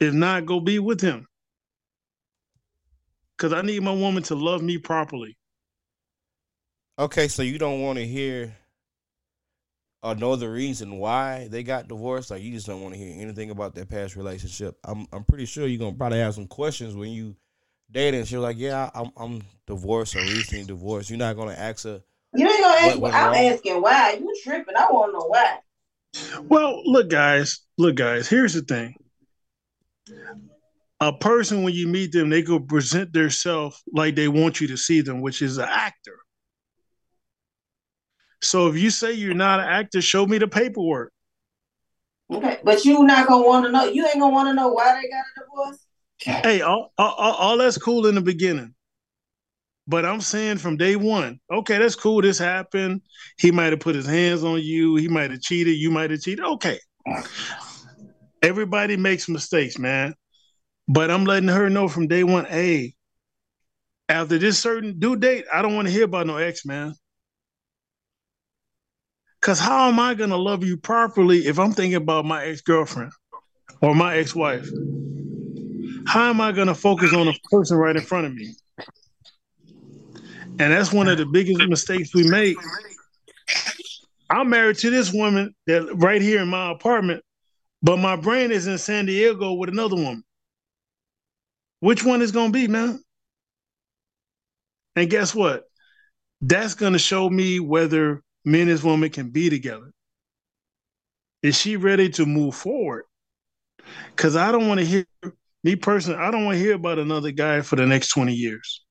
If 0.00 0.12
not, 0.12 0.44
go 0.44 0.58
be 0.58 0.80
with 0.80 1.00
him. 1.00 1.28
Because 3.36 3.52
I 3.52 3.62
need 3.62 3.84
my 3.84 3.94
woman 3.94 4.24
to 4.24 4.34
love 4.34 4.60
me 4.60 4.78
properly. 4.78 5.36
Okay, 6.98 7.28
so 7.28 7.42
you 7.42 7.58
don't 7.58 7.80
want 7.80 7.98
to 7.98 8.06
hear 8.06 8.54
or 10.02 10.14
know 10.14 10.36
the 10.36 10.48
reason 10.48 10.98
why 10.98 11.48
they 11.50 11.62
got 11.62 11.88
divorced. 11.88 12.30
Like 12.30 12.42
you 12.42 12.52
just 12.52 12.66
don't 12.66 12.82
want 12.82 12.94
to 12.94 13.00
hear 13.00 13.20
anything 13.20 13.50
about 13.50 13.74
their 13.74 13.86
past 13.86 14.16
relationship. 14.16 14.76
I'm 14.84 15.06
I'm 15.12 15.24
pretty 15.24 15.46
sure 15.46 15.66
you're 15.66 15.78
gonna 15.78 15.96
probably 15.96 16.18
have 16.18 16.34
some 16.34 16.46
questions 16.46 16.94
when 16.94 17.10
you 17.10 17.34
date 17.90 18.14
and 18.14 18.26
she's 18.26 18.38
like, 18.38 18.58
yeah, 18.58 18.90
I'm 18.94 19.10
I'm 19.16 19.42
divorced 19.66 20.14
or 20.14 20.20
recently 20.20 20.64
divorced. 20.64 21.10
You're 21.10 21.18
not 21.18 21.36
gonna 21.36 21.54
ask 21.54 21.84
her. 21.84 22.02
You 22.34 22.48
ain't 22.48 22.60
gonna 22.60 22.80
ask 22.88 22.98
What 22.98 23.14
I'm 23.14 23.32
wrong? 23.32 23.46
asking 23.46 23.82
why. 23.82 24.18
You 24.20 24.34
tripping. 24.44 24.76
I 24.76 24.86
wanna 24.90 25.12
know 25.14 25.26
why. 25.26 25.58
Well, 26.42 26.80
look, 26.88 27.10
guys, 27.10 27.60
look, 27.76 27.96
guys, 27.96 28.28
here's 28.28 28.54
the 28.54 28.62
thing. 28.62 28.94
A 31.00 31.12
person, 31.12 31.64
when 31.64 31.74
you 31.74 31.88
meet 31.88 32.12
them, 32.12 32.30
they 32.30 32.42
go 32.42 32.60
present 32.60 33.12
themselves 33.12 33.82
like 33.92 34.14
they 34.14 34.28
want 34.28 34.60
you 34.60 34.68
to 34.68 34.76
see 34.76 35.00
them, 35.00 35.22
which 35.22 35.42
is 35.42 35.58
an 35.58 35.68
actor. 35.68 36.18
So 38.44 38.68
if 38.68 38.76
you 38.76 38.90
say 38.90 39.12
you're 39.12 39.34
not 39.34 39.60
an 39.60 39.66
actor, 39.66 40.00
show 40.00 40.26
me 40.26 40.38
the 40.38 40.48
paperwork. 40.48 41.12
Okay. 42.30 42.58
But 42.64 42.84
you 42.84 43.04
not 43.04 43.26
gonna 43.26 43.46
wanna 43.46 43.70
know 43.70 43.84
you 43.84 44.06
ain't 44.06 44.20
gonna 44.20 44.32
wanna 44.32 44.54
know 44.54 44.68
why 44.68 45.00
they 45.00 45.08
got 45.08 45.24
a 45.36 45.40
divorce. 45.40 45.86
Hey, 46.18 46.62
all, 46.62 46.92
all, 46.96 47.14
all 47.14 47.34
all 47.34 47.56
that's 47.58 47.76
cool 47.76 48.06
in 48.06 48.14
the 48.14 48.20
beginning. 48.20 48.74
But 49.86 50.06
I'm 50.06 50.22
saying 50.22 50.58
from 50.58 50.78
day 50.78 50.96
one, 50.96 51.40
okay, 51.52 51.76
that's 51.78 51.94
cool. 51.94 52.22
This 52.22 52.38
happened. 52.38 53.02
He 53.38 53.50
might 53.50 53.72
have 53.72 53.80
put 53.80 53.94
his 53.94 54.06
hands 54.06 54.42
on 54.42 54.62
you. 54.62 54.96
He 54.96 55.08
might 55.08 55.30
have 55.30 55.42
cheated. 55.42 55.76
You 55.76 55.90
might 55.90 56.10
have 56.10 56.20
cheated. 56.20 56.44
Okay. 56.44 56.78
Everybody 58.42 58.96
makes 58.96 59.28
mistakes, 59.28 59.78
man. 59.78 60.14
But 60.88 61.10
I'm 61.10 61.24
letting 61.24 61.48
her 61.48 61.68
know 61.68 61.88
from 61.88 62.08
day 62.08 62.24
one, 62.24 62.46
hey, 62.46 62.94
after 64.08 64.38
this 64.38 64.58
certain 64.58 64.98
due 64.98 65.16
date, 65.16 65.44
I 65.52 65.62
don't 65.62 65.74
want 65.74 65.88
to 65.88 65.92
hear 65.92 66.04
about 66.04 66.26
no 66.26 66.36
ex, 66.36 66.64
man. 66.64 66.94
Cause 69.44 69.60
how 69.60 69.88
am 69.90 70.00
I 70.00 70.14
gonna 70.14 70.38
love 70.38 70.64
you 70.64 70.78
properly 70.78 71.40
if 71.40 71.58
I'm 71.58 71.72
thinking 71.72 71.96
about 71.96 72.24
my 72.24 72.46
ex-girlfriend 72.46 73.12
or 73.82 73.94
my 73.94 74.16
ex-wife? 74.16 74.66
How 76.06 76.30
am 76.30 76.40
I 76.40 76.50
gonna 76.50 76.74
focus 76.74 77.12
on 77.12 77.26
the 77.26 77.38
person 77.50 77.76
right 77.76 77.94
in 77.94 78.00
front 78.00 78.26
of 78.26 78.34
me? 78.34 78.54
And 80.58 80.72
that's 80.72 80.94
one 80.94 81.08
of 81.08 81.18
the 81.18 81.26
biggest 81.26 81.60
mistakes 81.68 82.14
we 82.14 82.26
make. 82.26 82.56
I'm 84.30 84.48
married 84.48 84.78
to 84.78 84.88
this 84.88 85.12
woman 85.12 85.54
that 85.66 85.94
right 85.96 86.22
here 86.22 86.40
in 86.40 86.48
my 86.48 86.70
apartment, 86.70 87.22
but 87.82 87.98
my 87.98 88.16
brain 88.16 88.50
is 88.50 88.66
in 88.66 88.78
San 88.78 89.04
Diego 89.04 89.52
with 89.52 89.68
another 89.68 89.96
woman. 89.96 90.24
Which 91.80 92.02
one 92.02 92.22
is 92.22 92.32
gonna 92.32 92.50
be, 92.50 92.66
man? 92.66 92.98
And 94.96 95.10
guess 95.10 95.34
what? 95.34 95.64
That's 96.40 96.72
gonna 96.72 96.98
show 96.98 97.28
me 97.28 97.60
whether 97.60 98.22
me 98.44 98.60
and 98.60 98.70
this 98.70 98.82
woman 98.82 99.10
can 99.10 99.30
be 99.30 99.50
together. 99.50 99.90
Is 101.42 101.58
she 101.58 101.76
ready 101.76 102.08
to 102.10 102.26
move 102.26 102.54
forward? 102.54 103.04
Because 104.14 104.36
I 104.36 104.52
don't 104.52 104.68
want 104.68 104.80
to 104.80 104.86
hear 104.86 105.06
me 105.62 105.76
personally, 105.76 106.18
I 106.18 106.30
don't 106.30 106.44
want 106.44 106.56
to 106.56 106.62
hear 106.62 106.74
about 106.74 106.98
another 106.98 107.30
guy 107.30 107.62
for 107.62 107.76
the 107.76 107.86
next 107.86 108.08
20 108.08 108.32
years. 108.34 108.84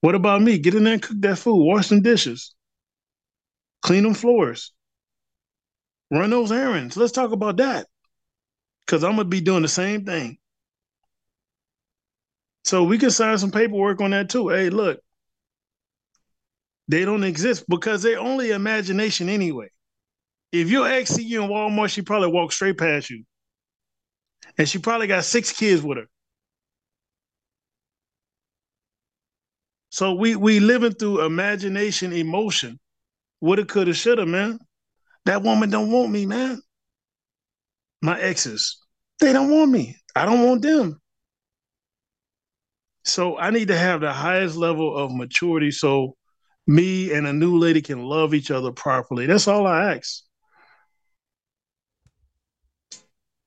What 0.00 0.14
about 0.14 0.42
me? 0.42 0.58
Get 0.58 0.74
in 0.74 0.84
there 0.84 0.94
and 0.94 1.02
cook 1.02 1.16
that 1.20 1.38
food, 1.38 1.64
wash 1.64 1.88
some 1.88 2.02
dishes, 2.02 2.54
clean 3.82 4.04
them 4.04 4.14
floors, 4.14 4.72
run 6.10 6.30
those 6.30 6.52
errands. 6.52 6.96
Let's 6.96 7.12
talk 7.12 7.32
about 7.32 7.56
that. 7.58 7.86
Because 8.84 9.02
I'm 9.02 9.16
going 9.16 9.24
to 9.26 9.30
be 9.30 9.40
doing 9.40 9.62
the 9.62 9.68
same 9.68 10.04
thing. 10.04 10.38
So 12.64 12.84
we 12.84 12.98
can 12.98 13.10
sign 13.10 13.38
some 13.38 13.50
paperwork 13.50 14.00
on 14.00 14.10
that 14.10 14.28
too. 14.28 14.48
Hey, 14.48 14.70
look, 14.70 15.00
they 16.88 17.04
don't 17.04 17.24
exist 17.24 17.64
because 17.68 18.02
they're 18.02 18.20
only 18.20 18.50
imagination 18.50 19.28
anyway. 19.28 19.68
If 20.52 20.70
your 20.70 20.88
ex 20.88 21.10
see 21.10 21.24
you 21.24 21.42
in 21.42 21.50
Walmart, 21.50 21.90
she 21.90 22.02
probably 22.02 22.28
walked 22.28 22.54
straight 22.54 22.78
past 22.78 23.10
you. 23.10 23.24
And 24.58 24.68
she 24.68 24.78
probably 24.78 25.06
got 25.06 25.24
six 25.24 25.52
kids 25.52 25.82
with 25.82 25.98
her. 25.98 26.06
So 29.90 30.14
we 30.14 30.36
we 30.36 30.60
living 30.60 30.92
through 30.92 31.24
imagination, 31.24 32.12
emotion. 32.12 32.78
Woulda, 33.40 33.64
coulda, 33.64 33.92
shoulda, 33.94 34.26
man. 34.26 34.58
That 35.24 35.42
woman 35.42 35.70
don't 35.70 35.90
want 35.90 36.10
me, 36.10 36.26
man. 36.26 36.60
My 38.02 38.20
exes, 38.20 38.78
they 39.20 39.32
don't 39.32 39.50
want 39.50 39.70
me. 39.70 39.96
I 40.14 40.24
don't 40.24 40.44
want 40.44 40.62
them. 40.62 41.00
So 43.04 43.38
I 43.38 43.50
need 43.50 43.68
to 43.68 43.76
have 43.76 44.00
the 44.00 44.12
highest 44.12 44.56
level 44.56 44.96
of 44.96 45.14
maturity 45.14 45.70
so 45.70 46.16
me 46.66 47.12
and 47.12 47.26
a 47.26 47.32
new 47.32 47.58
lady 47.58 47.80
can 47.80 48.02
love 48.02 48.34
each 48.34 48.50
other 48.50 48.72
properly. 48.72 49.26
That's 49.26 49.48
all 49.48 49.66
I 49.66 49.94
ask. 49.94 50.22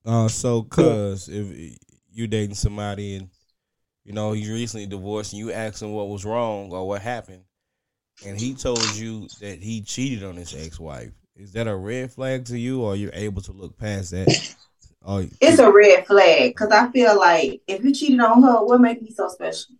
Uh, 0.05 0.27
so 0.27 0.63
cuz 0.63 1.27
if 1.27 1.77
you 2.11 2.27
dating 2.27 2.55
somebody 2.55 3.15
and 3.15 3.29
you 4.05 4.13
know 4.13 4.31
he's 4.31 4.49
recently 4.49 4.87
divorced 4.87 5.33
and 5.33 5.39
you 5.39 5.51
ask 5.51 5.81
him 5.81 5.91
what 5.91 6.07
was 6.07 6.25
wrong 6.25 6.71
or 6.71 6.87
what 6.87 7.01
happened, 7.01 7.43
and 8.25 8.39
he 8.39 8.53
told 8.53 8.81
you 8.83 9.27
that 9.41 9.61
he 9.61 9.81
cheated 9.81 10.23
on 10.23 10.35
his 10.35 10.55
ex-wife, 10.55 11.11
is 11.35 11.51
that 11.53 11.67
a 11.67 11.75
red 11.75 12.11
flag 12.11 12.45
to 12.45 12.57
you, 12.57 12.81
or 12.81 12.95
you're 12.95 13.13
you 13.13 13.19
able 13.21 13.41
to 13.41 13.51
look 13.51 13.77
past 13.77 14.11
that? 14.11 14.27
Oh, 15.05 15.25
it's 15.39 15.59
a 15.59 15.71
red 15.71 16.05
flag 16.07 16.51
because 16.51 16.71
I 16.71 16.91
feel 16.91 17.17
like 17.17 17.61
if 17.67 17.83
you 17.83 17.93
cheated 17.93 18.19
on 18.19 18.43
her, 18.43 18.65
what 18.65 18.81
makes 18.81 19.01
me 19.01 19.11
so 19.11 19.27
special? 19.29 19.75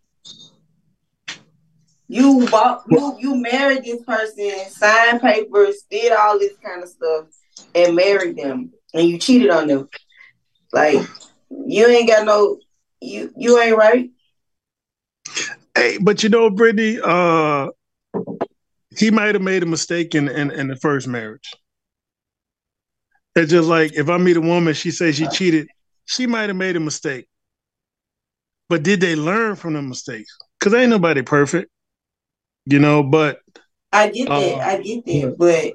You 2.12 2.48
bought 2.50 2.82
you 2.90 3.16
you 3.20 3.36
married 3.36 3.84
this 3.84 4.02
person, 4.02 4.50
signed 4.68 5.20
papers, 5.20 5.84
did 5.88 6.10
all 6.10 6.40
this 6.40 6.54
kind 6.60 6.82
of 6.82 6.88
stuff, 6.88 7.26
and 7.72 7.94
married 7.94 8.36
them, 8.36 8.72
and 8.92 9.08
you 9.08 9.16
cheated 9.16 9.48
on 9.48 9.68
them. 9.68 9.88
Like 10.72 11.06
you 11.50 11.86
ain't 11.86 12.08
got 12.08 12.26
no 12.26 12.58
you 13.00 13.32
you 13.36 13.60
ain't 13.60 13.76
right. 13.76 14.10
Hey, 15.76 15.98
but 16.02 16.24
you 16.24 16.30
know, 16.30 16.50
Brittany, 16.50 16.98
uh 17.00 17.68
he 18.96 19.12
might 19.12 19.36
have 19.36 19.42
made 19.42 19.62
a 19.62 19.66
mistake 19.66 20.16
in, 20.16 20.26
in 20.28 20.50
in 20.50 20.66
the 20.66 20.74
first 20.74 21.06
marriage. 21.06 21.54
It's 23.36 23.52
just 23.52 23.68
like 23.68 23.92
if 23.92 24.08
I 24.08 24.18
meet 24.18 24.36
a 24.36 24.40
woman, 24.40 24.74
she 24.74 24.90
says 24.90 25.14
she 25.14 25.28
cheated, 25.28 25.68
she 26.06 26.26
might 26.26 26.48
have 26.48 26.56
made 26.56 26.74
a 26.74 26.80
mistake. 26.80 27.28
But 28.68 28.82
did 28.82 29.00
they 29.00 29.14
learn 29.14 29.54
from 29.54 29.74
the 29.74 29.82
mistakes? 29.82 30.36
Because 30.58 30.74
ain't 30.74 30.90
nobody 30.90 31.22
perfect 31.22 31.70
you 32.70 32.78
know, 32.78 33.02
but 33.02 33.40
I 33.92 34.08
get 34.08 34.28
that, 34.28 34.54
uh, 34.54 34.58
I 34.58 34.80
get 34.80 35.04
that, 35.04 35.12
yeah. 35.12 35.30
but 35.36 35.74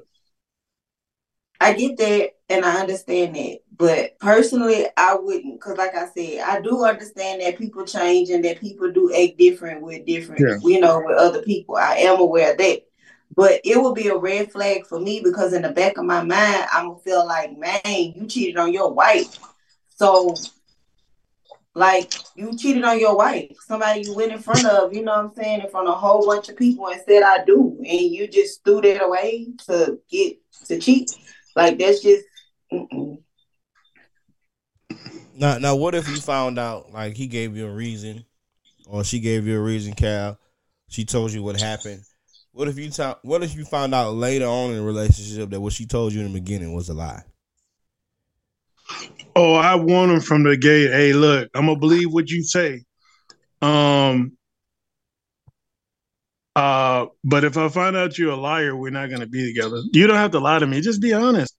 I 1.60 1.72
get 1.72 1.96
that 1.98 2.30
and 2.48 2.64
I 2.64 2.80
understand 2.80 3.36
that. 3.36 3.58
But 3.76 4.18
personally, 4.18 4.86
I 4.96 5.16
wouldn't, 5.16 5.60
because 5.60 5.76
like 5.76 5.94
I 5.94 6.08
said, 6.08 6.40
I 6.40 6.60
do 6.60 6.84
understand 6.84 7.42
that 7.42 7.58
people 7.58 7.84
change 7.84 8.30
and 8.30 8.44
that 8.44 8.60
people 8.60 8.90
do 8.90 9.12
act 9.14 9.36
different 9.36 9.82
with 9.82 10.06
different, 10.06 10.40
yeah. 10.40 10.56
you 10.62 10.80
know, 10.80 11.02
with 11.04 11.18
other 11.18 11.42
people. 11.42 11.76
I 11.76 11.96
am 11.96 12.18
aware 12.18 12.52
of 12.52 12.58
that. 12.58 12.82
But 13.34 13.60
it 13.64 13.80
would 13.80 13.94
be 13.94 14.08
a 14.08 14.16
red 14.16 14.50
flag 14.50 14.86
for 14.86 14.98
me 14.98 15.20
because 15.22 15.52
in 15.52 15.62
the 15.62 15.72
back 15.72 15.98
of 15.98 16.06
my 16.06 16.22
mind, 16.22 16.66
I'm 16.72 16.88
gonna 16.88 17.00
feel 17.00 17.26
like, 17.26 17.58
man, 17.58 17.80
you 17.84 18.26
cheated 18.26 18.56
on 18.56 18.72
your 18.72 18.92
wife. 18.92 19.38
So 19.96 20.34
like 21.76 22.14
you 22.34 22.56
cheated 22.56 22.84
on 22.84 22.98
your 22.98 23.14
wife, 23.14 23.54
somebody 23.66 24.00
you 24.00 24.14
went 24.14 24.32
in 24.32 24.38
front 24.38 24.64
of, 24.64 24.94
you 24.94 25.04
know 25.04 25.12
what 25.12 25.26
I'm 25.26 25.34
saying, 25.34 25.60
in 25.60 25.68
front 25.68 25.88
of 25.88 25.94
a 25.94 25.98
whole 25.98 26.24
bunch 26.24 26.48
of 26.48 26.56
people 26.56 26.88
and 26.88 27.02
said 27.06 27.22
I 27.22 27.44
do, 27.44 27.76
and 27.78 28.00
you 28.00 28.26
just 28.28 28.64
threw 28.64 28.80
that 28.80 29.04
away 29.04 29.48
to 29.66 29.98
get 30.10 30.38
to 30.68 30.78
cheat. 30.78 31.10
Like 31.54 31.78
that's 31.78 32.00
just. 32.00 32.24
Mm-mm. 32.72 33.18
Now, 35.36 35.58
now, 35.58 35.76
what 35.76 35.94
if 35.94 36.08
you 36.08 36.16
found 36.16 36.58
out 36.58 36.92
like 36.94 37.14
he 37.14 37.26
gave 37.26 37.54
you 37.54 37.66
a 37.66 37.70
reason, 37.70 38.24
or 38.88 39.04
she 39.04 39.20
gave 39.20 39.46
you 39.46 39.58
a 39.58 39.62
reason, 39.62 39.92
Kal? 39.92 40.38
She 40.88 41.04
told 41.04 41.32
you 41.32 41.42
what 41.42 41.60
happened. 41.60 42.00
What 42.52 42.68
if 42.68 42.78
you 42.78 42.90
What 43.20 43.42
if 43.42 43.54
you 43.54 43.66
found 43.66 43.94
out 43.94 44.14
later 44.14 44.46
on 44.46 44.70
in 44.70 44.78
the 44.78 44.82
relationship 44.82 45.50
that 45.50 45.60
what 45.60 45.74
she 45.74 45.84
told 45.84 46.14
you 46.14 46.20
in 46.20 46.32
the 46.32 46.40
beginning 46.40 46.72
was 46.72 46.88
a 46.88 46.94
lie? 46.94 47.22
Oh, 49.34 49.54
I 49.54 49.74
warn 49.76 50.10
him 50.10 50.20
from 50.20 50.44
the 50.44 50.56
gate. 50.56 50.90
Hey, 50.90 51.12
look, 51.12 51.48
I'm 51.54 51.66
gonna 51.66 51.78
believe 51.78 52.12
what 52.12 52.30
you 52.30 52.42
say. 52.42 52.84
Um. 53.62 54.32
Uh, 56.54 57.06
but 57.22 57.44
if 57.44 57.58
I 57.58 57.68
find 57.68 57.94
out 57.96 58.16
you're 58.16 58.32
a 58.32 58.36
liar, 58.36 58.74
we're 58.74 58.90
not 58.90 59.10
gonna 59.10 59.26
be 59.26 59.46
together. 59.46 59.76
You 59.92 60.06
don't 60.06 60.16
have 60.16 60.30
to 60.30 60.40
lie 60.40 60.58
to 60.58 60.66
me. 60.66 60.80
Just 60.80 61.02
be 61.02 61.12
honest. 61.12 61.54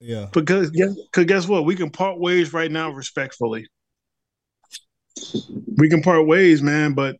Yeah. 0.00 0.26
Because 0.32 0.70
because 0.70 1.24
guess 1.26 1.46
what? 1.46 1.64
We 1.64 1.76
can 1.76 1.90
part 1.90 2.18
ways 2.18 2.52
right 2.52 2.70
now 2.70 2.90
respectfully. 2.90 3.66
We 5.76 5.88
can 5.88 6.02
part 6.02 6.26
ways, 6.26 6.62
man. 6.62 6.94
But 6.94 7.16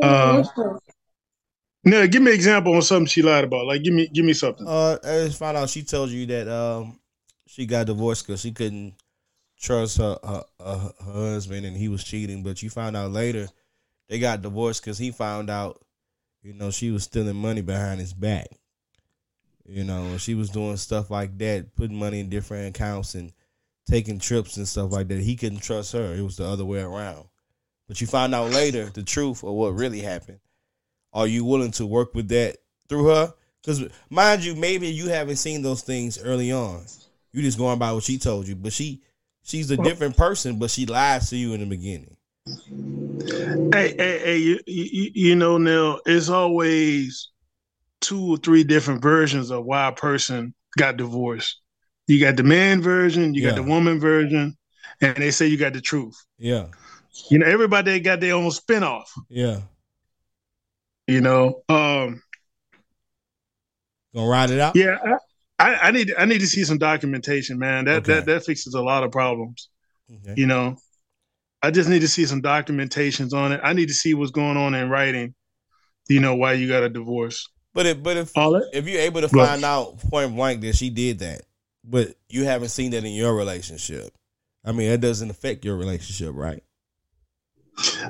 uh, 0.00 0.44
no, 1.84 2.06
give 2.06 2.22
me 2.22 2.30
an 2.30 2.34
example 2.34 2.74
on 2.74 2.82
something 2.82 3.06
she 3.06 3.22
lied 3.22 3.44
about. 3.44 3.66
Like, 3.66 3.82
give 3.82 3.92
me 3.94 4.08
give 4.08 4.24
me 4.24 4.32
something. 4.32 4.66
Uh, 4.66 4.98
I 5.02 5.26
just 5.26 5.38
found 5.38 5.56
out 5.56 5.70
she 5.70 5.82
told 5.82 6.10
you 6.10 6.26
that 6.26 6.48
um 6.48 6.98
she 7.52 7.66
got 7.66 7.84
divorced 7.84 8.26
because 8.26 8.40
she 8.40 8.50
couldn't 8.50 8.94
trust 9.60 9.98
her, 9.98 10.18
her, 10.24 10.42
her, 10.58 10.92
husband 11.04 11.66
and 11.66 11.76
he 11.76 11.88
was 11.88 12.02
cheating. 12.02 12.42
But 12.42 12.62
you 12.62 12.70
found 12.70 12.96
out 12.96 13.10
later 13.10 13.46
they 14.08 14.18
got 14.18 14.40
divorced 14.40 14.82
because 14.82 14.96
he 14.96 15.10
found 15.10 15.50
out, 15.50 15.84
you 16.42 16.54
know, 16.54 16.70
she 16.70 16.90
was 16.90 17.04
stealing 17.04 17.36
money 17.36 17.60
behind 17.60 18.00
his 18.00 18.14
back. 18.14 18.48
You 19.66 19.84
know, 19.84 20.16
she 20.16 20.34
was 20.34 20.48
doing 20.48 20.78
stuff 20.78 21.10
like 21.10 21.36
that, 21.38 21.76
putting 21.76 21.98
money 21.98 22.20
in 22.20 22.30
different 22.30 22.74
accounts 22.74 23.14
and 23.14 23.32
taking 23.86 24.18
trips 24.18 24.56
and 24.56 24.66
stuff 24.66 24.90
like 24.90 25.08
that. 25.08 25.20
He 25.20 25.36
couldn't 25.36 25.60
trust 25.60 25.92
her. 25.92 26.14
It 26.14 26.22
was 26.22 26.38
the 26.38 26.46
other 26.46 26.64
way 26.64 26.80
around. 26.80 27.26
But 27.86 28.00
you 28.00 28.06
found 28.06 28.34
out 28.34 28.50
later 28.50 28.86
the 28.86 29.02
truth 29.02 29.44
of 29.44 29.52
what 29.52 29.74
really 29.74 30.00
happened. 30.00 30.40
Are 31.12 31.26
you 31.26 31.44
willing 31.44 31.72
to 31.72 31.84
work 31.84 32.14
with 32.14 32.28
that 32.28 32.56
through 32.88 33.08
her? 33.08 33.34
Because 33.60 33.86
mind 34.08 34.42
you, 34.42 34.56
maybe 34.56 34.88
you 34.88 35.10
haven't 35.10 35.36
seen 35.36 35.60
those 35.60 35.82
things 35.82 36.18
early 36.18 36.50
on. 36.50 36.86
You 37.32 37.42
just 37.42 37.58
going 37.58 37.78
by 37.78 37.92
what 37.92 38.02
she 38.02 38.18
told 38.18 38.46
you, 38.46 38.56
but 38.56 38.72
she 38.72 39.02
she's 39.42 39.70
a 39.70 39.76
different 39.76 40.16
person, 40.16 40.58
but 40.58 40.70
she 40.70 40.86
lies 40.86 41.30
to 41.30 41.36
you 41.36 41.54
in 41.54 41.60
the 41.60 41.66
beginning. 41.66 42.16
Hey, 43.72 43.94
hey, 43.96 44.18
hey, 44.18 44.36
you, 44.38 44.60
you, 44.66 45.10
you 45.14 45.36
know, 45.36 45.56
Nell, 45.58 46.00
it's 46.04 46.28
always 46.28 47.30
two 48.00 48.34
or 48.34 48.36
three 48.36 48.64
different 48.64 49.00
versions 49.00 49.50
of 49.50 49.64
why 49.64 49.88
a 49.88 49.92
person 49.92 50.54
got 50.76 50.96
divorced. 50.96 51.58
You 52.06 52.20
got 52.20 52.36
the 52.36 52.42
man 52.42 52.82
version, 52.82 53.32
you 53.34 53.42
yeah. 53.42 53.50
got 53.50 53.56
the 53.56 53.62
woman 53.62 54.00
version, 54.00 54.56
and 55.00 55.16
they 55.16 55.30
say 55.30 55.46
you 55.46 55.56
got 55.56 55.72
the 55.72 55.80
truth. 55.80 56.16
Yeah. 56.36 56.66
You 57.30 57.38
know, 57.38 57.46
everybody 57.46 58.00
got 58.00 58.20
their 58.20 58.34
own 58.34 58.50
spinoff. 58.50 59.04
Yeah. 59.28 59.60
You 61.06 61.20
know, 61.20 61.62
um, 61.68 62.22
gonna 64.14 64.28
ride 64.28 64.50
it 64.50 64.60
out. 64.60 64.76
Yeah, 64.76 64.98
I, 65.62 65.88
I, 65.88 65.90
need 65.92 66.12
I 66.18 66.24
need 66.24 66.40
to 66.40 66.46
see 66.46 66.64
some 66.64 66.78
documentation, 66.78 67.56
man. 67.58 67.84
That 67.84 67.98
okay. 67.98 68.14
that 68.14 68.26
that 68.26 68.44
fixes 68.44 68.74
a 68.74 68.82
lot 68.82 69.04
of 69.04 69.12
problems. 69.12 69.68
Okay. 70.12 70.34
You 70.36 70.46
know, 70.46 70.76
I 71.62 71.70
just 71.70 71.88
need 71.88 72.00
to 72.00 72.08
see 72.08 72.26
some 72.26 72.42
documentations 72.42 73.32
on 73.32 73.52
it. 73.52 73.60
I 73.62 73.72
need 73.72 73.86
to 73.86 73.94
see 73.94 74.14
what's 74.14 74.32
going 74.32 74.56
on 74.56 74.74
in 74.74 74.90
writing. 74.90 75.34
You 76.08 76.18
know 76.18 76.34
why 76.34 76.54
you 76.54 76.66
got 76.66 76.82
a 76.82 76.88
divorce. 76.88 77.48
But 77.74 77.86
if 77.86 78.02
but 78.02 78.16
if 78.16 78.32
if 78.34 78.88
you're 78.88 79.00
able 79.02 79.20
to 79.20 79.28
find 79.28 79.64
out 79.64 79.98
point 79.98 80.34
blank 80.34 80.62
that 80.62 80.74
she 80.74 80.90
did 80.90 81.20
that, 81.20 81.42
but 81.84 82.16
you 82.28 82.44
haven't 82.44 82.70
seen 82.70 82.90
that 82.90 83.04
in 83.04 83.12
your 83.12 83.34
relationship, 83.34 84.12
I 84.64 84.72
mean 84.72 84.90
that 84.90 85.00
doesn't 85.00 85.30
affect 85.30 85.64
your 85.64 85.76
relationship, 85.76 86.34
right? 86.34 86.62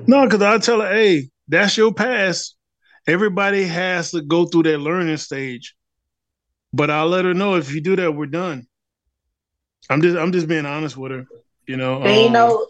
No, 0.07 0.25
because 0.25 0.41
I 0.41 0.57
tell 0.57 0.81
her, 0.81 0.89
hey, 0.89 1.29
that's 1.49 1.77
your 1.77 1.93
past. 1.93 2.57
Everybody 3.07 3.65
has 3.65 4.11
to 4.13 4.23
go 4.23 4.47
through 4.47 4.65
that 4.65 4.79
learning 4.79 5.19
stage. 5.19 5.75
But 6.73 6.91
I'll 6.91 7.09
let 7.09 7.25
her 7.25 7.35
know 7.35 7.57
if 7.57 7.73
you 7.75 7.81
do 7.81 7.97
that, 7.97 8.13
we're 8.13 8.27
done. 8.27 8.67
I'm 9.91 10.01
just 10.01 10.17
I'm 10.17 10.33
just 10.33 10.49
being 10.49 10.67
honest 10.67 10.97
with 10.97 11.13
her. 11.13 11.27
You 11.67 11.77
know, 11.77 12.03
and 12.03 12.07
um, 12.07 12.23
you 12.23 12.31
know, 12.31 12.67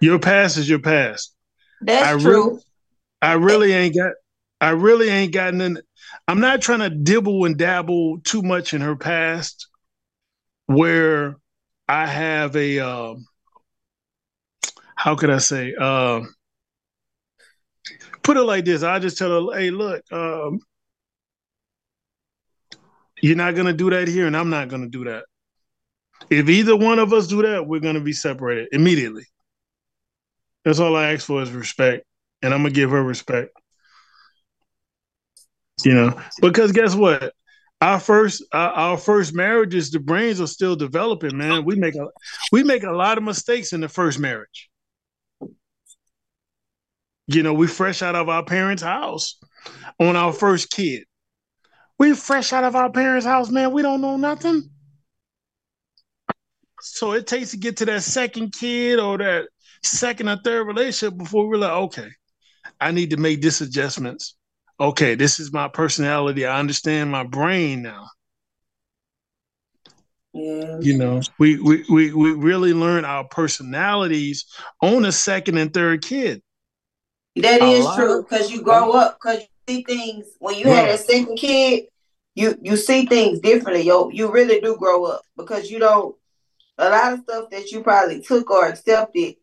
your 0.00 0.18
past 0.18 0.56
is 0.56 0.68
your 0.68 0.78
past. 0.78 1.34
That's 1.80 2.08
I 2.08 2.22
true. 2.22 2.44
Really, 2.48 2.60
I 3.22 3.32
really 3.34 3.72
ain't 3.72 3.94
got. 3.94 4.12
I 4.60 4.70
really 4.70 5.08
ain't 5.08 5.32
gotten 5.32 5.60
in. 5.60 5.78
I'm 6.28 6.40
not 6.40 6.60
trying 6.60 6.80
to 6.80 6.90
dibble 6.90 7.44
and 7.44 7.56
dabble 7.56 8.20
too 8.20 8.42
much 8.42 8.74
in 8.74 8.80
her 8.80 8.96
past, 8.96 9.68
where 10.66 11.36
I 11.88 12.06
have 12.06 12.56
a. 12.56 12.78
Um, 12.80 13.26
how 14.94 15.14
could 15.14 15.30
I 15.30 15.38
say? 15.38 15.74
Uh, 15.78 16.20
put 18.22 18.36
it 18.36 18.42
like 18.42 18.64
this. 18.64 18.82
I 18.82 18.98
just 18.98 19.18
tell 19.18 19.50
her, 19.50 19.58
"Hey, 19.58 19.70
look, 19.70 20.02
um, 20.12 20.60
you're 23.22 23.36
not 23.36 23.54
gonna 23.54 23.72
do 23.72 23.90
that 23.90 24.08
here, 24.08 24.26
and 24.26 24.36
I'm 24.36 24.50
not 24.50 24.68
gonna 24.68 24.88
do 24.88 25.04
that. 25.04 25.24
If 26.28 26.48
either 26.48 26.76
one 26.76 26.98
of 26.98 27.12
us 27.12 27.26
do 27.26 27.42
that, 27.42 27.66
we're 27.66 27.80
gonna 27.80 28.00
be 28.00 28.12
separated 28.12 28.68
immediately. 28.72 29.24
That's 30.64 30.78
all 30.78 30.96
I 30.96 31.12
ask 31.12 31.26
for 31.26 31.42
is 31.42 31.50
respect, 31.50 32.04
and 32.42 32.52
I'm 32.52 32.62
gonna 32.62 32.74
give 32.74 32.90
her 32.90 33.02
respect. 33.02 33.50
You 35.84 35.94
know, 35.94 36.20
because 36.42 36.72
guess 36.72 36.94
what? 36.94 37.32
Our 37.80 37.98
first 37.98 38.44
our, 38.52 38.70
our 38.70 38.98
first 38.98 39.34
marriages, 39.34 39.90
the 39.90 40.00
brains 40.00 40.40
are 40.40 40.46
still 40.46 40.76
developing, 40.76 41.36
man. 41.38 41.64
We 41.64 41.76
make 41.76 41.94
a 41.94 42.08
we 42.52 42.62
make 42.62 42.82
a 42.82 42.92
lot 42.92 43.16
of 43.16 43.24
mistakes 43.24 43.72
in 43.72 43.80
the 43.80 43.88
first 43.88 44.18
marriage. 44.18 44.68
You 47.26 47.42
know, 47.42 47.54
we 47.54 47.66
fresh 47.66 48.02
out 48.02 48.16
of 48.16 48.28
our 48.28 48.44
parents' 48.44 48.82
house 48.82 49.38
on 49.98 50.16
our 50.16 50.32
first 50.32 50.70
kid. 50.70 51.04
We 52.00 52.14
fresh 52.14 52.54
out 52.54 52.64
of 52.64 52.76
our 52.76 52.90
parents' 52.90 53.26
house, 53.26 53.50
man. 53.50 53.72
We 53.72 53.82
don't 53.82 54.00
know 54.00 54.16
nothing. 54.16 54.70
So 56.80 57.12
it 57.12 57.26
takes 57.26 57.50
to 57.50 57.58
get 57.58 57.76
to 57.76 57.84
that 57.84 58.02
second 58.02 58.54
kid 58.54 58.98
or 58.98 59.18
that 59.18 59.48
second 59.82 60.30
or 60.30 60.38
third 60.42 60.66
relationship 60.66 61.18
before 61.18 61.46
we're 61.46 61.58
like, 61.58 61.72
okay, 61.72 62.08
I 62.80 62.90
need 62.92 63.10
to 63.10 63.18
make 63.18 63.42
this 63.42 63.60
adjustments. 63.60 64.34
Okay, 64.80 65.14
this 65.14 65.38
is 65.38 65.52
my 65.52 65.68
personality. 65.68 66.46
I 66.46 66.58
understand 66.58 67.10
my 67.10 67.24
brain 67.24 67.82
now. 67.82 68.06
Yeah. 70.32 70.78
You 70.80 70.96
know, 70.96 71.20
we, 71.38 71.60
we 71.60 71.84
we 71.90 72.14
we 72.14 72.32
really 72.32 72.72
learn 72.72 73.04
our 73.04 73.24
personalities 73.24 74.46
on 74.80 75.04
a 75.04 75.12
second 75.12 75.58
and 75.58 75.74
third 75.74 76.00
kid. 76.02 76.40
That 77.36 77.60
is 77.60 77.86
true 77.94 78.22
because 78.22 78.50
you 78.50 78.62
grow 78.62 78.92
up 78.92 79.18
because 79.20 79.40
you 79.40 79.74
see 79.74 79.84
things 79.84 80.24
when 80.38 80.54
you 80.54 80.64
right. 80.64 80.76
had 80.76 80.88
a 80.88 80.98
second 80.98 81.36
kid 81.36 81.89
you 82.40 82.58
you 82.62 82.76
see 82.76 83.06
things 83.06 83.38
differently. 83.40 83.82
Yo, 83.82 84.08
you 84.10 84.32
really 84.32 84.60
do 84.60 84.76
grow 84.76 85.04
up 85.04 85.22
because 85.36 85.70
you 85.70 85.78
don't 85.78 86.16
a 86.78 86.88
lot 86.88 87.12
of 87.12 87.20
stuff 87.20 87.50
that 87.50 87.70
you 87.70 87.82
probably 87.82 88.22
took 88.22 88.50
or 88.50 88.66
accepted. 88.66 89.34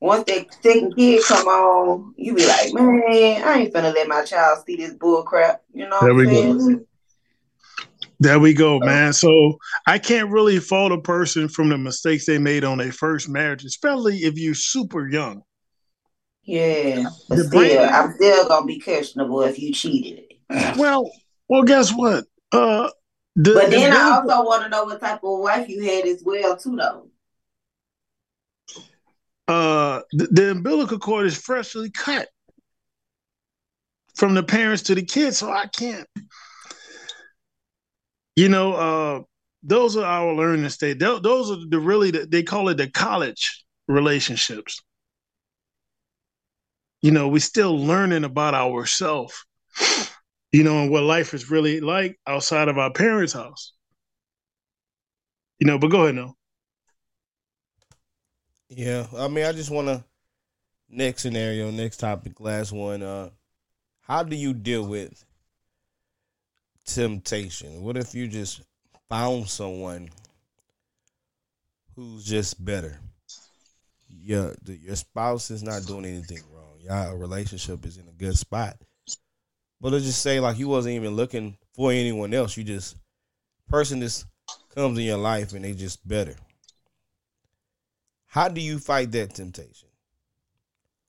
Once 0.00 0.24
that 0.24 0.46
second 0.62 0.94
kid 0.94 1.22
come 1.26 1.46
on, 1.46 2.12
you 2.18 2.34
be 2.34 2.46
like, 2.46 2.74
man, 2.74 3.42
I 3.42 3.60
ain't 3.60 3.72
finna 3.72 3.94
let 3.94 4.06
my 4.06 4.22
child 4.22 4.62
see 4.66 4.76
this 4.76 4.92
bull 4.92 5.22
crap. 5.22 5.62
You 5.72 5.88
know, 5.88 5.98
there 6.02 6.14
we 6.14 6.26
go. 6.26 6.84
There 8.20 8.38
we 8.38 8.52
go, 8.52 8.78
man. 8.78 9.12
So 9.12 9.58
I 9.86 9.98
can't 9.98 10.30
really 10.30 10.58
fault 10.58 10.92
a 10.92 11.00
person 11.00 11.48
from 11.48 11.70
the 11.70 11.78
mistakes 11.78 12.26
they 12.26 12.38
made 12.38 12.64
on 12.64 12.78
their 12.78 12.92
first 12.92 13.28
marriage, 13.28 13.64
especially 13.64 14.18
if 14.18 14.36
you're 14.36 14.54
super 14.54 15.08
young. 15.08 15.42
Yeah, 16.42 17.08
still, 17.08 17.48
brain, 17.48 17.78
I'm 17.78 18.12
still 18.14 18.46
gonna 18.46 18.66
be 18.66 18.78
questionable 18.78 19.40
if 19.42 19.58
you 19.58 19.72
cheated. 19.72 20.34
well, 20.76 21.10
well, 21.48 21.62
guess 21.62 21.90
what? 21.90 22.26
Uh, 22.54 22.88
the, 23.34 23.52
but 23.52 23.70
then 23.70 23.90
the 23.90 23.98
I 23.98 24.10
also 24.12 24.44
want 24.44 24.62
to 24.62 24.68
know 24.68 24.84
what 24.84 25.00
type 25.00 25.24
of 25.24 25.40
wife 25.40 25.68
you 25.68 25.82
had 25.82 26.06
as 26.06 26.22
well, 26.24 26.56
too, 26.56 26.76
though. 26.76 27.08
Uh, 29.48 30.02
the, 30.12 30.28
the 30.28 30.50
umbilical 30.52 31.00
cord 31.00 31.26
is 31.26 31.36
freshly 31.36 31.90
cut 31.90 32.28
from 34.14 34.34
the 34.34 34.42
parents 34.44 34.84
to 34.84 34.94
the 34.94 35.02
kids, 35.02 35.38
so 35.38 35.50
I 35.50 35.66
can't. 35.66 36.06
You 38.36 38.48
know, 38.48 38.74
uh, 38.74 39.22
those 39.64 39.96
are 39.96 40.04
our 40.04 40.32
learning 40.32 40.68
stage. 40.68 40.98
Those 40.98 41.50
are 41.50 41.58
the 41.68 41.80
really 41.80 42.12
they 42.12 42.44
call 42.44 42.68
it 42.68 42.76
the 42.76 42.88
college 42.88 43.64
relationships. 43.88 44.80
You 47.02 47.10
know, 47.10 47.26
we're 47.26 47.40
still 47.40 47.76
learning 47.76 48.22
about 48.22 48.54
ourselves 48.54 49.44
you 50.54 50.62
know, 50.62 50.82
and 50.82 50.88
what 50.88 51.02
life 51.02 51.34
is 51.34 51.50
really 51.50 51.80
like 51.80 52.16
outside 52.28 52.68
of 52.68 52.78
our 52.78 52.92
parents' 52.92 53.32
house. 53.32 53.72
You 55.58 55.66
know, 55.66 55.80
but 55.80 55.88
go 55.88 56.02
ahead 56.02 56.14
now. 56.14 56.36
Yeah, 58.68 59.08
I 59.16 59.26
mean, 59.26 59.46
I 59.46 59.50
just 59.50 59.72
want 59.72 59.88
to 59.88 60.04
next 60.88 61.22
scenario, 61.22 61.72
next 61.72 61.96
topic, 61.96 62.38
last 62.38 62.70
one. 62.70 63.02
Uh, 63.02 63.30
how 64.02 64.22
do 64.22 64.36
you 64.36 64.54
deal 64.54 64.86
with 64.86 65.24
temptation? 66.86 67.82
What 67.82 67.96
if 67.96 68.14
you 68.14 68.28
just 68.28 68.62
found 69.08 69.48
someone 69.48 70.08
who's 71.96 72.24
just 72.24 72.64
better? 72.64 73.00
Your 74.08 74.54
your 74.64 74.94
spouse 74.94 75.50
is 75.50 75.64
not 75.64 75.84
doing 75.84 76.04
anything 76.04 76.42
wrong. 76.52 76.78
Your 76.78 77.18
relationship 77.18 77.84
is 77.84 77.96
in 77.96 78.06
a 78.06 78.12
good 78.12 78.38
spot 78.38 78.76
but 79.84 79.92
let's 79.92 80.06
just 80.06 80.22
say 80.22 80.40
like 80.40 80.58
you 80.58 80.66
wasn't 80.66 80.94
even 80.94 81.14
looking 81.14 81.58
for 81.74 81.92
anyone 81.92 82.32
else. 82.32 82.56
You 82.56 82.64
just 82.64 82.96
person 83.68 84.00
just 84.00 84.24
comes 84.74 84.98
in 84.98 85.04
your 85.04 85.18
life 85.18 85.52
and 85.52 85.62
they 85.62 85.74
just 85.74 86.08
better. 86.08 86.34
How 88.24 88.48
do 88.48 88.62
you 88.62 88.78
fight 88.78 89.12
that 89.12 89.34
temptation? 89.34 89.90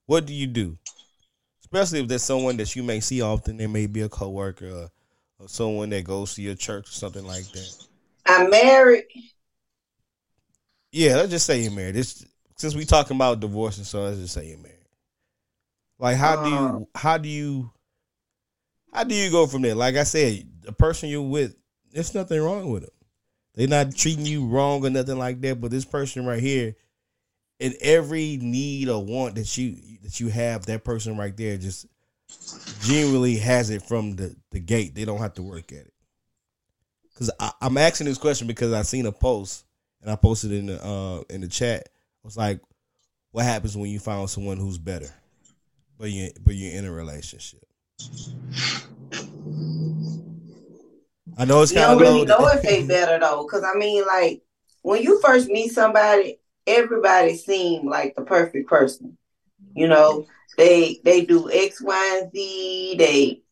What 0.04 0.26
do 0.26 0.34
you 0.34 0.46
do? 0.46 0.76
Especially 1.62 2.00
if 2.00 2.08
there's 2.08 2.22
someone 2.22 2.58
that 2.58 2.76
you 2.76 2.82
may 2.82 3.00
see 3.00 3.22
often, 3.22 3.56
there 3.56 3.66
may 3.66 3.86
be 3.86 4.02
a 4.02 4.10
coworker 4.10 4.68
or, 4.68 4.90
or 5.38 5.48
someone 5.48 5.88
that 5.88 6.04
goes 6.04 6.34
to 6.34 6.42
your 6.42 6.54
church 6.54 6.90
or 6.90 6.92
something 6.92 7.26
like 7.26 7.50
that. 7.52 7.86
I'm 8.26 8.50
married. 8.50 9.06
Yeah, 10.92 11.16
let's 11.16 11.30
just 11.30 11.46
say 11.46 11.62
you're 11.62 11.72
married. 11.72 11.96
It's, 11.96 12.26
since 12.58 12.74
we 12.74 12.84
talking 12.84 13.16
about 13.16 13.40
divorce 13.40 13.78
and 13.78 13.86
so 13.86 14.02
let's 14.02 14.18
just 14.18 14.34
say 14.34 14.48
you're 14.48 14.58
married. 14.58 14.76
Like 15.98 16.18
how 16.18 16.44
do 16.44 16.50
you 16.50 16.56
uh-huh. 16.56 16.84
how 16.94 17.16
do 17.16 17.30
you 17.30 17.70
how 18.96 19.04
do 19.04 19.14
you 19.14 19.30
go 19.30 19.46
from 19.46 19.60
there? 19.60 19.74
Like 19.74 19.96
I 19.96 20.04
said, 20.04 20.48
the 20.62 20.72
person 20.72 21.10
you're 21.10 21.20
with, 21.20 21.54
there's 21.92 22.14
nothing 22.14 22.40
wrong 22.40 22.70
with 22.70 22.84
them. 22.84 22.92
They're 23.54 23.68
not 23.68 23.94
treating 23.94 24.24
you 24.24 24.46
wrong 24.46 24.86
or 24.86 24.90
nothing 24.90 25.18
like 25.18 25.42
that. 25.42 25.60
But 25.60 25.70
this 25.70 25.84
person 25.84 26.24
right 26.24 26.42
here, 26.42 26.74
in 27.58 27.74
every 27.82 28.38
need 28.40 28.88
or 28.88 29.04
want 29.04 29.34
that 29.34 29.56
you 29.58 29.76
that 30.02 30.18
you 30.18 30.28
have, 30.28 30.64
that 30.66 30.82
person 30.82 31.18
right 31.18 31.36
there 31.36 31.58
just 31.58 31.86
genuinely 32.82 33.36
has 33.36 33.68
it 33.68 33.82
from 33.82 34.16
the, 34.16 34.34
the 34.50 34.60
gate. 34.60 34.94
They 34.94 35.04
don't 35.04 35.20
have 35.20 35.34
to 35.34 35.42
work 35.42 35.72
at 35.72 35.80
it. 35.80 35.92
Cause 37.16 37.30
I, 37.38 37.52
am 37.62 37.76
asking 37.76 38.06
this 38.06 38.18
question 38.18 38.46
because 38.46 38.72
I 38.72 38.82
seen 38.82 39.04
a 39.04 39.12
post 39.12 39.64
and 40.00 40.10
I 40.10 40.16
posted 40.16 40.52
in 40.52 40.66
the 40.66 40.82
uh, 40.82 41.22
in 41.28 41.42
the 41.42 41.48
chat. 41.48 41.82
It 41.82 42.24
was 42.24 42.36
like, 42.36 42.60
what 43.30 43.44
happens 43.44 43.76
when 43.76 43.90
you 43.90 43.98
find 43.98 44.28
someone 44.28 44.56
who's 44.56 44.78
better, 44.78 45.08
but 45.98 46.10
you 46.10 46.30
but 46.40 46.54
you're 46.54 46.74
in 46.74 46.86
a 46.86 46.92
relationship? 46.92 47.65
I 51.38 51.44
know 51.44 51.62
it's 51.62 51.72
kind 51.72 51.92
of. 51.92 51.98
You 51.98 52.04
don't 52.04 52.14
really 52.14 52.24
know 52.24 52.48
if 52.48 52.62
they 52.62 52.86
better 52.86 53.18
though, 53.18 53.42
because 53.42 53.64
I 53.64 53.76
mean, 53.76 54.06
like 54.06 54.42
when 54.82 55.02
you 55.02 55.20
first 55.20 55.48
meet 55.48 55.72
somebody, 55.72 56.38
everybody 56.66 57.36
seemed 57.36 57.88
like 57.88 58.14
the 58.14 58.22
perfect 58.22 58.68
person. 58.68 59.18
You 59.74 59.88
know, 59.88 60.26
they 60.56 61.00
they 61.04 61.24
do 61.24 61.50
X, 61.50 61.82
Y, 61.82 62.18
and 62.22 62.32
Z. 62.32 62.96
They, 62.98 63.42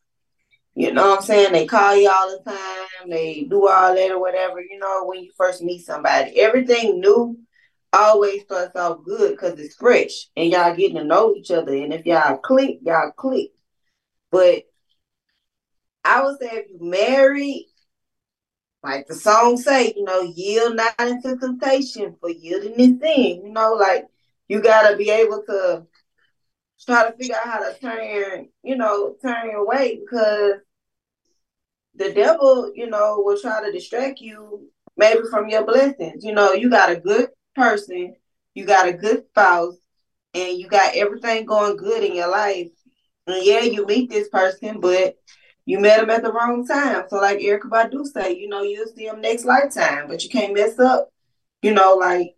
you 0.73 0.93
know, 0.93 1.09
what 1.09 1.19
I'm 1.19 1.25
saying 1.25 1.53
they 1.53 1.67
call 1.67 1.95
you 1.95 2.09
all 2.09 2.37
the 2.37 2.51
time. 2.51 3.09
They 3.09 3.43
do 3.43 3.67
all 3.67 3.93
that 3.93 4.11
or 4.11 4.19
whatever. 4.19 4.61
You 4.61 4.79
know, 4.79 5.05
when 5.05 5.23
you 5.23 5.31
first 5.37 5.61
meet 5.61 5.85
somebody, 5.85 6.39
everything 6.39 6.99
new 6.99 7.37
always 7.93 8.41
starts 8.41 8.75
off 8.75 9.03
good 9.05 9.31
because 9.31 9.59
it's 9.59 9.75
fresh 9.75 10.27
and 10.35 10.51
y'all 10.51 10.75
getting 10.75 10.97
to 10.97 11.03
know 11.03 11.33
each 11.35 11.51
other. 11.51 11.73
And 11.75 11.93
if 11.93 12.05
y'all 12.05 12.37
click, 12.37 12.79
y'all 12.81 13.11
click. 13.11 13.51
But 14.31 14.63
I 16.03 16.23
would 16.23 16.39
say 16.39 16.49
if 16.51 16.69
you 16.69 16.77
married, 16.81 17.67
like 18.83 19.07
the 19.07 19.15
song 19.15 19.57
say, 19.57 19.93
you 19.95 20.03
know, 20.03 20.21
yield 20.21 20.75
not 20.75 20.93
into 20.99 21.37
temptation 21.37 22.15
for 22.19 22.29
yielding 22.29 22.73
is 22.73 22.99
sin. 22.99 23.41
You 23.45 23.51
know, 23.51 23.73
like 23.73 24.07
you 24.47 24.61
gotta 24.61 24.95
be 24.95 25.09
able 25.09 25.43
to 25.47 25.87
try 26.85 27.09
to 27.09 27.17
figure 27.17 27.35
out 27.35 27.47
how 27.47 27.59
to 27.59 27.79
turn, 27.79 28.49
you 28.63 28.75
know, 28.75 29.15
turn 29.21 29.49
your 29.49 29.65
way 29.65 29.99
because 29.99 30.59
the 31.95 32.13
devil, 32.13 32.71
you 32.75 32.87
know, 32.87 33.21
will 33.25 33.39
try 33.39 33.63
to 33.63 33.71
distract 33.71 34.19
you 34.19 34.69
maybe 34.97 35.21
from 35.29 35.49
your 35.49 35.65
blessings. 35.65 36.23
You 36.23 36.33
know, 36.33 36.53
you 36.53 36.69
got 36.69 36.91
a 36.91 36.99
good 36.99 37.29
person, 37.55 38.15
you 38.53 38.65
got 38.65 38.87
a 38.87 38.93
good 38.93 39.25
spouse, 39.29 39.77
and 40.33 40.57
you 40.57 40.67
got 40.67 40.95
everything 40.95 41.45
going 41.45 41.77
good 41.77 42.03
in 42.03 42.15
your 42.15 42.29
life. 42.29 42.67
Yeah, 43.27 43.61
you 43.61 43.85
meet 43.85 44.09
this 44.09 44.29
person, 44.29 44.79
but 44.79 45.17
you 45.65 45.79
met 45.79 46.01
him 46.03 46.09
at 46.11 46.21
the 46.23 46.31
wrong 46.31 46.65
time. 46.65 47.05
So 47.09 47.17
like 47.17 47.39
Erykah 47.39 47.69
Badu 47.69 48.05
say, 48.05 48.35
you 48.35 48.47
know, 48.47 48.61
you'll 48.61 48.87
see 48.87 49.07
him 49.07 49.21
next 49.21 49.45
lifetime, 49.45 50.07
but 50.07 50.23
you 50.23 50.29
can't 50.29 50.53
mess 50.53 50.77
up, 50.79 51.11
you 51.61 51.73
know, 51.73 51.95
like 51.95 52.35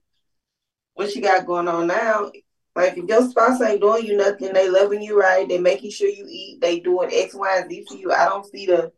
what 0.93 1.13
you 1.13 1.21
got 1.21 1.45
going 1.45 1.67
on 1.67 1.87
now. 1.87 2.31
Like 2.75 2.97
if 2.97 3.05
your 3.05 3.27
spouse 3.29 3.61
ain't 3.61 3.81
doing 3.81 4.05
you 4.05 4.15
nothing, 4.15 4.53
they 4.53 4.69
loving 4.69 5.01
you 5.01 5.19
right, 5.19 5.47
they 5.47 5.59
making 5.59 5.91
sure 5.91 6.09
you 6.09 6.25
eat, 6.29 6.61
they 6.61 6.79
doing 6.79 7.09
X, 7.11 7.33
Y, 7.33 7.57
and 7.57 7.69
Z 7.69 7.85
for 7.87 7.95
you. 7.95 8.11
I 8.11 8.25
don't 8.25 8.45
see 8.45 8.65
the 8.65 8.91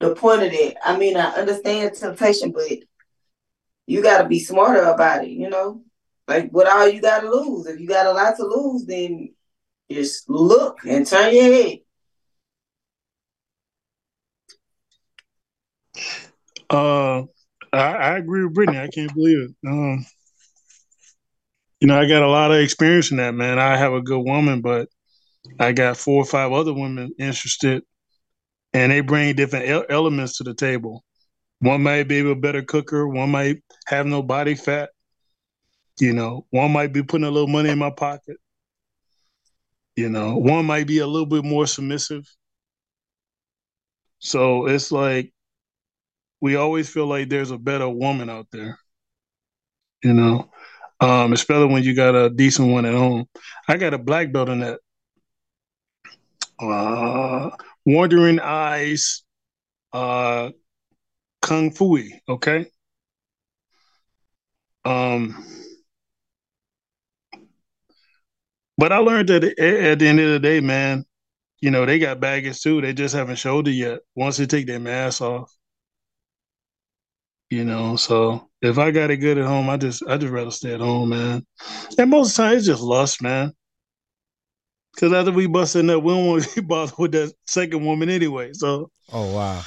the 0.00 0.14
point 0.14 0.42
of 0.42 0.50
that. 0.50 0.76
I 0.84 0.96
mean, 0.98 1.16
I 1.16 1.30
understand 1.32 1.94
temptation, 1.94 2.50
but 2.50 2.64
you 3.86 4.02
got 4.02 4.22
to 4.22 4.28
be 4.28 4.40
smarter 4.40 4.82
about 4.82 5.24
it. 5.24 5.30
You 5.30 5.50
know, 5.50 5.82
like 6.26 6.50
what 6.50 6.66
all 6.66 6.88
you 6.88 7.00
got 7.00 7.20
to 7.20 7.30
lose. 7.30 7.66
If 7.66 7.78
you 7.78 7.86
got 7.86 8.06
a 8.06 8.12
lot 8.12 8.36
to 8.36 8.44
lose, 8.44 8.86
then 8.86 9.34
just 9.90 10.28
look 10.28 10.84
and 10.86 11.06
turn 11.06 11.34
your 11.34 11.44
head. 11.44 11.78
Uh, 16.70 17.22
I, 17.72 17.94
I 17.94 18.18
agree 18.18 18.44
with 18.44 18.54
Brittany. 18.54 18.78
I 18.78 18.88
can't 18.88 19.14
believe 19.14 19.38
it. 19.38 19.50
Um, 19.66 20.06
you 21.80 21.88
know, 21.88 21.98
I 21.98 22.06
got 22.06 22.22
a 22.22 22.28
lot 22.28 22.50
of 22.50 22.58
experience 22.58 23.10
in 23.10 23.18
that, 23.18 23.34
man. 23.34 23.58
I 23.58 23.76
have 23.76 23.92
a 23.92 24.00
good 24.00 24.20
woman, 24.20 24.60
but 24.60 24.88
I 25.60 25.72
got 25.72 25.96
four 25.96 26.22
or 26.22 26.24
five 26.24 26.52
other 26.52 26.72
women 26.72 27.12
interested, 27.18 27.82
and 28.72 28.90
they 28.90 29.00
bring 29.00 29.36
different 29.36 29.86
elements 29.90 30.38
to 30.38 30.44
the 30.44 30.54
table. 30.54 31.04
One 31.60 31.82
might 31.82 32.08
be 32.08 32.20
a 32.20 32.34
better 32.34 32.62
cooker. 32.62 33.06
One 33.06 33.30
might 33.30 33.62
have 33.86 34.06
no 34.06 34.22
body 34.22 34.54
fat. 34.54 34.90
You 36.00 36.12
know, 36.12 36.46
one 36.50 36.72
might 36.72 36.92
be 36.92 37.02
putting 37.02 37.26
a 37.26 37.30
little 37.30 37.48
money 37.48 37.70
in 37.70 37.78
my 37.78 37.90
pocket. 37.90 38.38
You 39.96 40.08
know, 40.08 40.36
one 40.36 40.66
might 40.66 40.86
be 40.86 40.98
a 40.98 41.06
little 41.06 41.26
bit 41.26 41.44
more 41.44 41.66
submissive. 41.66 42.24
So 44.18 44.66
it's 44.66 44.90
like 44.90 45.32
we 46.40 46.56
always 46.56 46.88
feel 46.88 47.06
like 47.06 47.28
there's 47.28 47.50
a 47.50 47.58
better 47.58 47.88
woman 47.88 48.28
out 48.28 48.48
there. 48.50 48.78
You 50.02 50.12
know, 50.12 50.50
um, 51.00 51.32
especially 51.32 51.72
when 51.72 51.84
you 51.84 51.94
got 51.94 52.14
a 52.14 52.28
decent 52.30 52.72
one 52.72 52.84
at 52.84 52.94
home. 52.94 53.26
I 53.68 53.76
got 53.76 53.94
a 53.94 53.98
black 53.98 54.32
belt 54.32 54.48
in 54.48 54.60
that. 54.60 54.80
Uh, 56.60 57.50
Wandering 57.86 58.40
Eyes, 58.40 59.24
uh, 59.92 60.50
Kung 61.42 61.70
Fu. 61.70 61.98
Okay. 62.28 62.66
Um, 64.84 65.44
but 68.76 68.92
I 68.92 68.98
learned 68.98 69.28
that 69.28 69.44
at 69.44 69.98
the 69.98 70.06
end 70.06 70.20
of 70.20 70.30
the 70.30 70.40
day, 70.40 70.60
man, 70.60 71.04
you 71.60 71.70
know, 71.70 71.86
they 71.86 71.98
got 71.98 72.20
baggage 72.20 72.60
too. 72.60 72.80
They 72.80 72.92
just 72.92 73.14
haven't 73.14 73.36
showed 73.36 73.68
it 73.68 73.72
yet. 73.72 74.00
Once 74.14 74.36
they 74.36 74.46
take 74.46 74.66
their 74.66 74.80
mask 74.80 75.22
off, 75.22 75.50
you 77.50 77.64
know. 77.64 77.96
So 77.96 78.50
if 78.60 78.78
I 78.78 78.90
got 78.90 79.10
it 79.10 79.18
good 79.18 79.38
at 79.38 79.46
home, 79.46 79.70
I 79.70 79.76
just 79.76 80.02
I 80.06 80.16
just 80.18 80.32
rather 80.32 80.50
stay 80.50 80.74
at 80.74 80.80
home, 80.80 81.10
man. 81.10 81.46
And 81.96 82.10
most 82.10 82.30
of 82.30 82.36
the 82.36 82.42
time, 82.42 82.56
it's 82.56 82.66
just 82.66 82.82
lust, 82.82 83.22
man. 83.22 83.52
Because 84.94 85.12
after 85.12 85.32
we 85.32 85.46
bust 85.46 85.76
in 85.76 85.86
that, 85.88 86.00
we 86.00 86.12
don't 86.12 86.26
want 86.26 86.44
to 86.44 86.54
be 86.60 86.66
bothered 86.66 86.98
with 86.98 87.12
that 87.12 87.32
second 87.46 87.84
woman 87.84 88.10
anyway. 88.10 88.52
So, 88.52 88.90
oh 89.12 89.34
wow, 89.34 89.62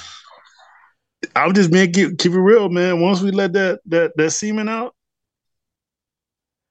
I'm 1.36 1.54
just 1.54 1.72
being 1.72 1.91
keep, 1.91 2.17
keep 2.17 2.32
it 2.32 2.39
real, 2.39 2.70
man. 2.70 3.02
Once 3.02 3.22
we 3.22 3.32
let 3.32 3.54
that 3.54 3.80
that 3.88 4.12
that 4.17 4.32
semen 4.32 4.70
out, 4.70 4.93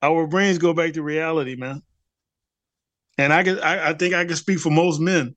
our 0.02 0.26
brains 0.26 0.58
go 0.58 0.72
back 0.72 0.92
to 0.94 1.02
reality, 1.02 1.56
man. 1.56 1.82
And 3.18 3.32
I 3.32 3.42
can 3.42 3.58
I, 3.60 3.90
I 3.90 3.92
think 3.94 4.14
I 4.14 4.24
can 4.24 4.36
speak 4.36 4.58
for 4.58 4.70
most 4.70 5.00
men 5.00 5.34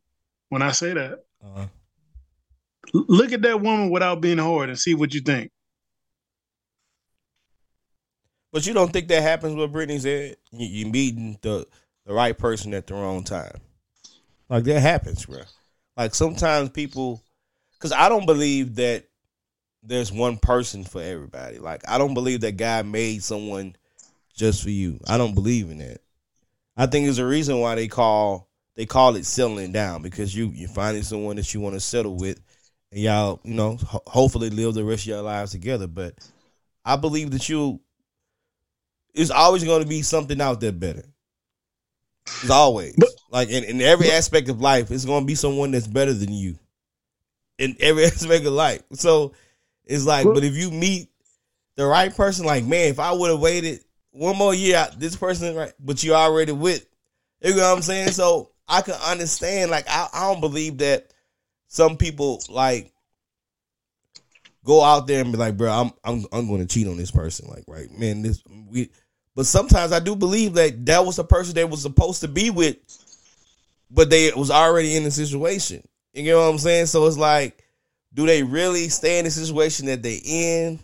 when 0.49 0.61
I 0.61 0.71
say 0.71 0.93
that. 0.93 1.23
Uh-huh. 1.43 1.67
Look 2.93 3.31
at 3.31 3.41
that 3.43 3.61
woman 3.61 3.89
without 3.89 4.21
being 4.21 4.37
hard 4.37 4.69
and 4.69 4.79
see 4.79 4.95
what 4.95 5.13
you 5.13 5.21
think. 5.21 5.51
But 8.51 8.65
you 8.65 8.73
don't 8.73 8.91
think 8.91 9.07
that 9.09 9.21
happens 9.21 9.55
with 9.55 9.71
Brittany 9.71 9.99
said? 9.99 10.37
You, 10.51 10.67
you 10.67 10.85
meeting 10.87 11.37
the 11.41 11.67
the 12.05 12.13
right 12.13 12.37
person 12.37 12.73
at 12.73 12.87
the 12.87 12.95
wrong 12.95 13.23
time. 13.23 13.59
Like 14.49 14.63
that 14.63 14.79
happens, 14.79 15.25
bro. 15.25 15.41
Like 15.95 16.15
sometimes 16.15 16.71
people, 16.71 17.21
because 17.73 17.91
I 17.91 18.09
don't 18.09 18.25
believe 18.25 18.75
that 18.75 19.05
there's 19.83 20.11
one 20.11 20.37
person 20.37 20.83
for 20.83 21.01
everybody. 21.01 21.59
Like 21.59 21.87
I 21.87 21.97
don't 21.97 22.15
believe 22.15 22.41
that 22.41 22.57
God 22.57 22.87
made 22.87 23.23
someone 23.23 23.75
just 24.33 24.63
for 24.63 24.71
you. 24.71 24.99
I 25.07 25.17
don't 25.17 25.35
believe 25.35 25.69
in 25.69 25.77
that. 25.77 26.01
I 26.79 26.85
think 26.85 27.05
there's 27.05 27.19
a 27.19 27.25
reason 27.25 27.59
why 27.59 27.75
they 27.75 27.89
call 27.89 28.47
they 28.77 28.85
call 28.85 29.17
it 29.17 29.25
settling 29.25 29.73
down 29.73 30.01
because 30.01 30.33
you 30.33 30.49
you're 30.55 30.69
finding 30.69 31.03
someone 31.03 31.35
that 31.35 31.53
you 31.53 31.59
want 31.59 31.75
to 31.75 31.81
settle 31.81 32.15
with, 32.15 32.39
and 32.93 33.01
y'all 33.01 33.41
you 33.43 33.53
know 33.53 33.75
ho- 33.75 34.01
hopefully 34.07 34.49
live 34.49 34.75
the 34.75 34.85
rest 34.85 35.03
of 35.03 35.07
your 35.07 35.21
lives 35.21 35.51
together. 35.51 35.87
But 35.87 36.15
I 36.85 36.95
believe 36.95 37.31
that 37.31 37.49
you 37.49 37.81
it's 39.13 39.29
always 39.29 39.65
going 39.65 39.83
to 39.83 39.89
be 39.89 40.03
something 40.03 40.39
out 40.39 40.61
there 40.61 40.71
better. 40.71 41.03
It's 42.25 42.49
always 42.49 42.95
but, 42.97 43.09
like 43.29 43.49
in, 43.49 43.65
in 43.65 43.81
every 43.81 44.09
aspect 44.09 44.47
of 44.47 44.61
life, 44.61 44.89
it's 44.89 45.03
going 45.03 45.23
to 45.23 45.27
be 45.27 45.35
someone 45.35 45.71
that's 45.71 45.87
better 45.87 46.13
than 46.13 46.31
you 46.31 46.57
in 47.57 47.75
every 47.81 48.05
aspect 48.05 48.45
of 48.45 48.53
life. 48.53 48.83
So 48.93 49.33
it's 49.83 50.05
like, 50.05 50.23
but, 50.23 50.35
but 50.35 50.43
if 50.45 50.55
you 50.55 50.71
meet 50.71 51.09
the 51.75 51.85
right 51.85 52.15
person, 52.15 52.45
like 52.45 52.63
man, 52.63 52.87
if 52.89 52.99
I 52.99 53.11
would 53.11 53.31
have 53.31 53.41
waited 53.41 53.81
one 54.19 54.35
more 54.35 54.53
year, 54.53 54.85
this 54.97 55.15
person, 55.15 55.55
right? 55.55 55.71
But 55.79 56.03
you 56.03 56.13
already 56.13 56.51
with, 56.51 56.85
you 57.41 57.55
know 57.55 57.69
what 57.69 57.77
I'm 57.77 57.81
saying? 57.81 58.11
So 58.11 58.51
I 58.67 58.81
can 58.81 58.95
understand. 58.95 59.71
Like 59.71 59.85
I, 59.89 60.09
I 60.13 60.31
don't 60.31 60.41
believe 60.41 60.79
that 60.79 61.13
some 61.69 61.95
people 61.95 62.41
like 62.49 62.91
go 64.65 64.83
out 64.83 65.07
there 65.07 65.21
and 65.21 65.31
be 65.31 65.37
like, 65.37 65.55
bro, 65.55 65.71
I'm 65.71 65.91
I'm 66.03 66.25
I'm 66.33 66.47
going 66.47 66.59
to 66.59 66.67
cheat 66.67 66.87
on 66.87 66.97
this 66.97 67.11
person. 67.11 67.47
Like, 67.49 67.63
right, 67.67 67.89
man, 67.97 68.21
this 68.21 68.43
we. 68.69 68.89
But 69.35 69.45
sometimes 69.45 69.93
I 69.93 69.99
do 69.99 70.17
believe 70.17 70.55
that 70.55 70.85
that 70.87 71.05
was 71.05 71.15
the 71.15 71.23
person 71.23 71.55
they 71.55 71.63
was 71.63 71.81
supposed 71.81 72.19
to 72.21 72.27
be 72.27 72.49
with, 72.49 72.75
but 73.89 74.09
they 74.09 74.33
was 74.35 74.51
already 74.51 74.97
in 74.97 75.05
the 75.05 75.11
situation. 75.11 75.87
You 76.13 76.31
know 76.31 76.39
what 76.39 76.49
I'm 76.49 76.57
saying? 76.57 76.87
So 76.87 77.07
it's 77.07 77.17
like, 77.17 77.63
do 78.13 78.25
they 78.25 78.43
really 78.43 78.89
stay 78.89 79.19
in 79.19 79.23
the 79.25 79.31
situation 79.31 79.85
that 79.85 80.03
they 80.03 80.19
in? 80.25 80.79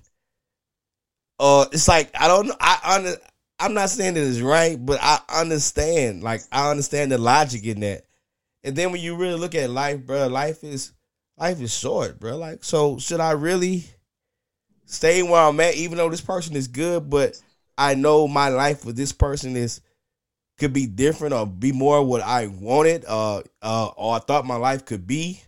Uh, 1.39 1.65
it's 1.71 1.87
like 1.87 2.09
I 2.19 2.27
don't. 2.27 2.51
I 2.59 3.15
I'm 3.59 3.73
not 3.73 3.89
saying 3.89 4.15
that 4.15 4.27
it's 4.27 4.41
right, 4.41 4.83
but 4.83 4.99
I 5.01 5.19
understand. 5.33 6.23
Like 6.23 6.41
I 6.51 6.69
understand 6.69 7.11
the 7.11 7.17
logic 7.17 7.65
in 7.65 7.79
that. 7.81 8.03
And 8.63 8.75
then 8.75 8.91
when 8.91 9.01
you 9.01 9.15
really 9.15 9.39
look 9.39 9.55
at 9.55 9.69
life, 9.69 10.05
bro, 10.05 10.27
life 10.27 10.63
is 10.63 10.91
life 11.37 11.61
is 11.61 11.73
short, 11.73 12.19
bro. 12.19 12.37
Like, 12.37 12.63
so 12.63 12.97
should 12.97 13.19
I 13.19 13.31
really 13.31 13.85
stay 14.85 15.23
where 15.23 15.41
I'm 15.41 15.59
at, 15.59 15.75
even 15.75 15.97
though 15.97 16.09
this 16.09 16.21
person 16.21 16.55
is 16.55 16.67
good, 16.67 17.09
but 17.09 17.39
I 17.77 17.95
know 17.95 18.27
my 18.27 18.49
life 18.49 18.85
with 18.85 18.95
this 18.95 19.11
person 19.11 19.55
is 19.55 19.81
could 20.57 20.73
be 20.73 20.87
different 20.87 21.33
or 21.33 21.45
be 21.45 21.71
more 21.71 22.01
what 22.03 22.21
I 22.21 22.47
wanted, 22.47 23.03
uh, 23.05 23.41
uh, 23.61 23.87
or 23.97 24.15
I 24.15 24.19
thought 24.19 24.45
my 24.45 24.55
life 24.55 24.85
could 24.85 25.05
be. 25.05 25.41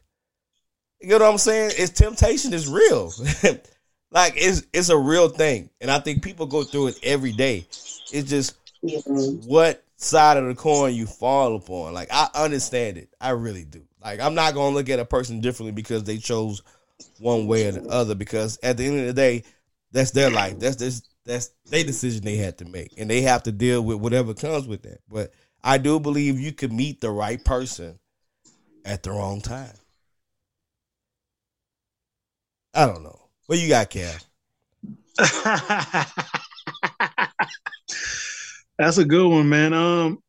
You 1.02 1.10
know 1.10 1.20
what 1.20 1.32
I'm 1.32 1.38
saying? 1.38 1.72
It's 1.78 1.92
temptation 1.92 2.54
is 2.54 2.68
real. 2.68 3.12
like 4.12 4.34
it's 4.36 4.64
it's 4.74 4.90
a 4.90 4.98
real 4.98 5.30
thing. 5.30 5.70
And 5.82 5.92
I 5.92 6.00
think 6.00 6.24
people 6.24 6.46
go 6.46 6.64
through 6.64 6.88
it 6.88 7.00
every 7.04 7.32
day. 7.32 7.68
It's 8.12 8.30
just 8.30 8.56
what 8.82 9.84
side 9.98 10.38
of 10.38 10.46
the 10.46 10.56
coin 10.56 10.94
you 10.94 11.06
fall 11.06 11.56
upon. 11.56 11.94
Like 11.94 12.10
I 12.12 12.30
understand 12.36 12.98
it. 12.98 13.10
I 13.20 13.32
really 13.32 13.66
do. 13.66 13.84
Like 14.04 14.20
I'm 14.20 14.36
not 14.36 14.54
gonna 14.54 14.76
look 14.76 14.90
at 14.90 15.00
a 15.00 15.06
person 15.06 15.42
differently 15.42 15.74
because 15.74 16.04
they 16.04 16.18
chose 16.18 16.62
one 17.20 17.48
way 17.48 17.68
or 17.68 17.72
the 17.72 17.90
other. 17.90 18.16
Because 18.16 18.58
at 18.64 18.78
the 18.78 18.86
end 18.86 19.00
of 19.02 19.08
the 19.08 19.14
day, 19.14 19.44
that's 19.92 20.12
their 20.12 20.30
life. 20.30 20.60
That's 20.60 20.78
this 20.78 21.02
that's 21.26 21.52
their 21.66 21.84
decision 21.84 22.24
they 22.24 22.38
had 22.38 22.58
to 22.60 22.66
make, 22.66 22.94
and 22.98 23.10
they 23.10 23.22
have 23.22 23.44
to 23.44 23.52
deal 23.52 23.82
with 23.82 23.98
whatever 23.98 24.34
comes 24.34 24.68
with 24.68 24.84
that. 24.84 25.00
But 25.10 25.34
I 25.64 25.78
do 25.78 26.00
believe 26.00 26.40
you 26.40 26.54
could 26.54 26.72
meet 26.72 27.02
the 27.02 27.12
right 27.12 27.44
person 27.44 28.00
at 28.86 29.04
the 29.04 29.12
wrong 29.12 29.42
time. 29.42 29.74
I 32.74 32.86
don't 32.86 33.04
know. 33.04 33.27
What 33.48 33.60
you 33.60 33.70
got, 33.70 33.90
Kal? 33.90 34.14
That's 38.78 38.98
a 38.98 39.06
good 39.06 39.28
one, 39.28 39.50
man. 39.50 39.74
Um, 39.74 40.20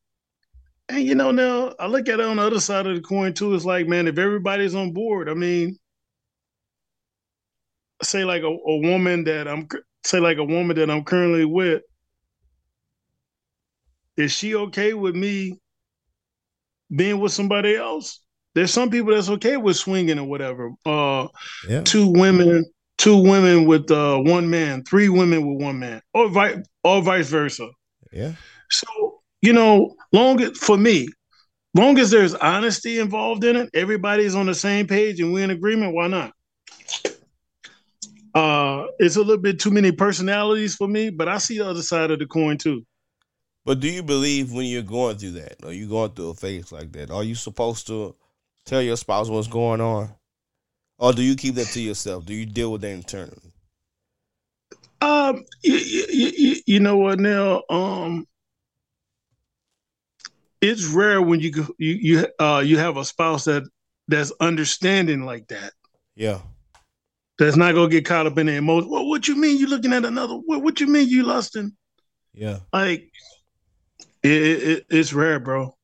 and 0.89 1.05
you 1.05 1.15
know, 1.15 1.33
now 1.33 1.75
I 1.79 1.87
look 1.87 2.09
at 2.09 2.21
it 2.21 2.27
on 2.27 2.37
the 2.37 2.43
other 2.43 2.61
side 2.61 2.87
of 2.87 2.95
the 2.95 3.03
coin 3.03 3.35
too. 3.35 3.55
It's 3.55 3.65
like, 3.65 3.87
man, 3.87 4.07
if 4.09 4.19
everybody's 4.19 4.75
on 4.75 4.93
board, 4.93 5.29
I 5.29 5.35
mean, 5.35 5.77
say 8.03 8.25
like 8.25 8.43
a, 8.43 8.47
a 8.47 8.77
woman 8.79 9.25
that 9.25 9.49
I'm 9.49 9.69
say 10.05 10.21
like 10.21 10.39
a 10.39 10.45
woman 10.45 10.77
that 10.77 10.91
I'm 10.91 11.05
currently 11.05 11.45
with, 11.45 11.83
is 14.17 14.33
she 14.33 14.55
okay 14.55 14.95
with 14.95 15.15
me 15.15 15.59
being 16.95 17.21
with 17.21 17.33
somebody 17.33 17.75
else? 17.75 18.21
There's 18.55 18.73
some 18.73 18.91
people 18.91 19.13
that's 19.13 19.29
okay 19.29 19.57
with 19.57 19.77
swinging 19.77 20.19
or 20.19 20.25
whatever. 20.25 20.73
Uh, 20.87 21.29
yeah. 21.69 21.83
two 21.83 22.09
women, 22.09 22.65
two 22.99 23.17
women 23.17 23.65
with 23.65 23.91
uh, 23.91 24.19
one 24.19 24.51
man, 24.51 24.85
three 24.85 25.09
women 25.09 25.47
with 25.47 25.63
one 25.63 25.79
man, 25.79 26.03
or 26.13 26.29
vice 26.29 26.59
or 26.85 27.01
vice 27.03 27.29
versa. 27.29 27.69
Yeah. 28.13 28.33
So 28.71 29.21
you 29.41 29.53
know, 29.53 29.95
long 30.13 30.55
for 30.55 30.77
me, 30.77 31.09
long 31.75 31.99
as 31.99 32.11
there's 32.11 32.35
honesty 32.35 32.99
involved 32.99 33.45
in 33.45 33.57
it, 33.57 33.71
everybody's 33.73 34.35
on 34.35 34.47
the 34.47 34.55
same 34.55 34.87
page 34.87 35.21
and 35.21 35.33
we're 35.33 35.45
in 35.45 35.51
agreement. 35.51 35.95
Why 35.95 36.09
not? 36.09 36.33
Uh, 38.35 38.87
it's 38.99 39.17
a 39.17 39.21
little 39.21 39.39
bit 39.39 39.59
too 39.59 39.71
many 39.71 39.91
personalities 39.91 40.75
for 40.75 40.87
me, 40.87 41.11
but 41.11 41.29
I 41.29 41.39
see 41.39 41.59
the 41.59 41.69
other 41.69 41.83
side 41.83 42.11
of 42.11 42.19
the 42.19 42.27
coin 42.27 42.59
too. 42.59 42.85
But 43.65 43.81
do 43.81 43.89
you 43.89 44.03
believe 44.03 44.53
when 44.53 44.67
you're 44.67 44.83
going 44.83 45.19
through 45.19 45.33
that, 45.33 45.57
or 45.65 45.73
you 45.73 45.89
going 45.89 46.13
through 46.13 46.31
a 46.31 46.35
phase 46.35 46.73
like 46.73 46.93
that, 46.93 47.11
are 47.11 47.25
you 47.25 47.35
supposed 47.35 47.87
to 47.89 48.15
tell 48.65 48.81
your 48.81 48.97
spouse 48.97 49.29
what's 49.29 49.49
going 49.49 49.81
on, 49.81 50.15
or 50.99 51.13
do 51.13 51.23
you 51.23 51.37
keep 51.37 51.55
that 51.55 51.69
to 51.69 51.81
yourself? 51.81 52.27
Do 52.27 52.35
you 52.35 52.47
deal 52.47 52.73
with 52.73 52.83
that 52.83 52.91
internally? 52.91 53.53
Um, 55.01 55.45
you, 55.63 55.77
you, 55.77 56.57
you 56.67 56.81
know 56.81 56.97
what, 56.97 57.21
Now, 57.21 57.63
Um, 57.71 58.27
it's 60.61 60.87
rare 60.87 61.23
when 61.23 61.41
you 61.41 61.53
you 61.79 61.95
you 61.95 62.27
uh 62.41 62.63
you 62.65 62.79
have 62.79 62.97
a 62.97 63.05
spouse 63.05 63.45
that 63.45 63.63
that's 64.09 64.33
understanding 64.41 65.23
like 65.23 65.47
that. 65.49 65.73
Yeah. 66.17 66.41
That's 67.39 67.57
not 67.57 67.75
gonna 67.75 67.89
get 67.89 68.05
caught 68.05 68.27
up 68.27 68.39
in 68.39 68.47
the 68.47 68.57
emotion. 68.57 68.91
Well, 68.91 69.07
what 69.09 69.29
you 69.29 69.37
mean 69.37 69.59
you 69.59 69.69
looking 69.69 69.93
at 69.93 70.05
another? 70.05 70.35
What 70.35 70.63
what 70.63 70.81
you 70.81 70.89
mean 70.89 71.09
you 71.09 71.23
lusting? 71.23 71.77
Yeah. 72.35 72.59
Like 72.73 73.11
it, 74.23 74.31
it 74.33 74.87
it's 74.91 75.13
rare, 75.13 75.39
bro. 75.39 75.77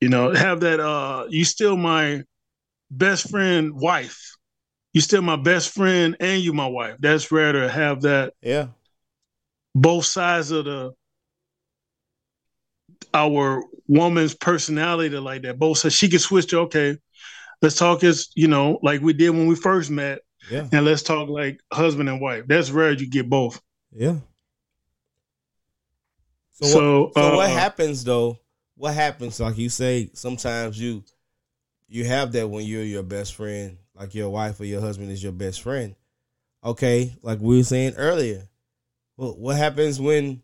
You 0.00 0.08
know, 0.08 0.32
have 0.32 0.60
that 0.60 0.78
uh 0.78 1.26
you 1.28 1.44
still 1.44 1.76
my 1.76 2.22
best 2.90 3.30
friend 3.30 3.72
wife. 3.74 4.36
You 4.92 5.00
still 5.00 5.22
my 5.22 5.36
best 5.36 5.74
friend 5.74 6.16
and 6.20 6.40
you 6.40 6.52
my 6.52 6.66
wife. 6.66 6.96
That's 6.98 7.30
rare 7.30 7.52
to 7.52 7.68
have 7.68 8.02
that. 8.02 8.32
Yeah. 8.40 8.68
Both 9.74 10.06
sides 10.06 10.50
of 10.50 10.64
the 10.64 10.92
our 13.12 13.62
woman's 13.88 14.34
personality 14.34 15.16
like 15.18 15.42
that. 15.42 15.58
Both 15.58 15.78
so 15.78 15.88
she 15.88 16.08
can 16.08 16.18
switch 16.18 16.46
to 16.48 16.60
okay, 16.60 16.96
let's 17.60 17.76
talk 17.76 18.04
as 18.04 18.28
you 18.34 18.48
know, 18.48 18.78
like 18.82 19.00
we 19.00 19.12
did 19.12 19.30
when 19.30 19.46
we 19.46 19.54
first 19.54 19.90
met. 19.90 20.20
Yeah. 20.50 20.68
And 20.72 20.84
let's 20.84 21.02
talk 21.02 21.28
like 21.28 21.60
husband 21.72 22.08
and 22.08 22.20
wife. 22.20 22.44
That's 22.46 22.70
rare 22.70 22.92
you 22.92 23.10
get 23.10 23.28
both. 23.28 23.60
Yeah. 23.90 24.18
So, 26.52 26.66
so, 26.66 27.02
what, 27.02 27.14
so 27.14 27.32
uh, 27.32 27.36
what 27.36 27.50
happens 27.50 28.04
though? 28.04 28.38
What 28.76 28.94
happens? 28.94 29.40
Like 29.40 29.58
you 29.58 29.68
say, 29.68 30.10
sometimes 30.14 30.80
you 30.80 31.04
you 31.88 32.04
have 32.04 32.32
that 32.32 32.48
when 32.48 32.66
you're 32.66 32.82
your 32.82 33.02
best 33.02 33.34
friend, 33.34 33.78
like 33.94 34.14
your 34.14 34.30
wife 34.30 34.60
or 34.60 34.64
your 34.64 34.80
husband 34.80 35.10
is 35.10 35.22
your 35.22 35.32
best 35.32 35.62
friend. 35.62 35.94
Okay, 36.64 37.14
like 37.22 37.38
we 37.40 37.58
were 37.58 37.62
saying 37.62 37.94
earlier. 37.96 38.48
Well, 39.16 39.34
what 39.36 39.56
happens 39.56 40.00
when 40.00 40.42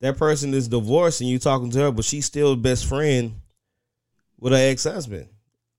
that 0.00 0.16
person 0.16 0.54
is 0.54 0.68
divorced 0.68 1.20
and 1.20 1.28
you're 1.28 1.38
talking 1.38 1.70
to 1.70 1.78
her, 1.80 1.92
but 1.92 2.04
she's 2.04 2.26
still 2.26 2.56
best 2.56 2.86
friend 2.86 3.34
with 4.38 4.52
her 4.52 4.58
ex 4.58 4.84
husband, 4.84 5.28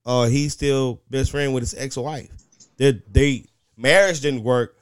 or 0.04 0.28
he's 0.28 0.52
still 0.52 1.00
best 1.08 1.30
friend 1.30 1.54
with 1.54 1.62
his 1.62 1.74
ex 1.74 1.96
wife. 1.96 2.30
They 2.76 3.02
they 3.10 3.46
marriage 3.76 4.20
didn't 4.20 4.44
work, 4.44 4.76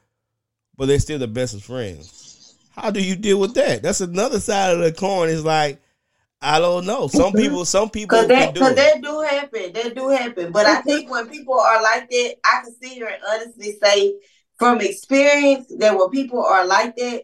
but 0.77 0.87
they're 0.87 0.99
still 0.99 1.19
the 1.19 1.29
best 1.29 1.55
of 1.55 1.63
friends. 1.63 2.55
How 2.75 2.91
do 2.91 3.01
you 3.01 3.17
deal 3.17 3.39
with 3.39 3.55
that? 3.55 3.83
That's 3.83 4.01
another 4.01 4.41
side 4.41 4.75
of 4.75 4.81
the 4.81 4.93
coin. 4.93 5.29
Is 5.29 5.45
like 5.45 5.81
I 6.41 6.59
don't 6.61 6.85
know. 6.87 7.09
Some 7.09 7.33
people, 7.33 7.65
some 7.65 7.89
people, 7.89 8.19
because 8.19 8.29
that, 8.29 8.55
cause 8.55 8.75
that 8.75 9.03
do 9.03 9.21
happen. 9.21 9.73
That 9.73 9.95
do 9.95 10.09
happen. 10.09 10.53
But 10.53 10.67
I 10.67 10.81
think 10.83 11.11
when 11.11 11.29
people 11.29 11.59
are 11.59 11.83
like 11.83 12.09
that, 12.11 12.35
I 12.45 12.61
can 12.63 12.75
sit 12.81 12.93
here 12.93 13.07
and 13.09 13.23
honestly 13.29 13.77
say, 13.83 14.15
from 14.59 14.81
experience, 14.81 15.73
that 15.79 15.97
when 15.97 16.11
people 16.11 16.45
are 16.45 16.67
like 16.67 16.95
that, 16.97 17.23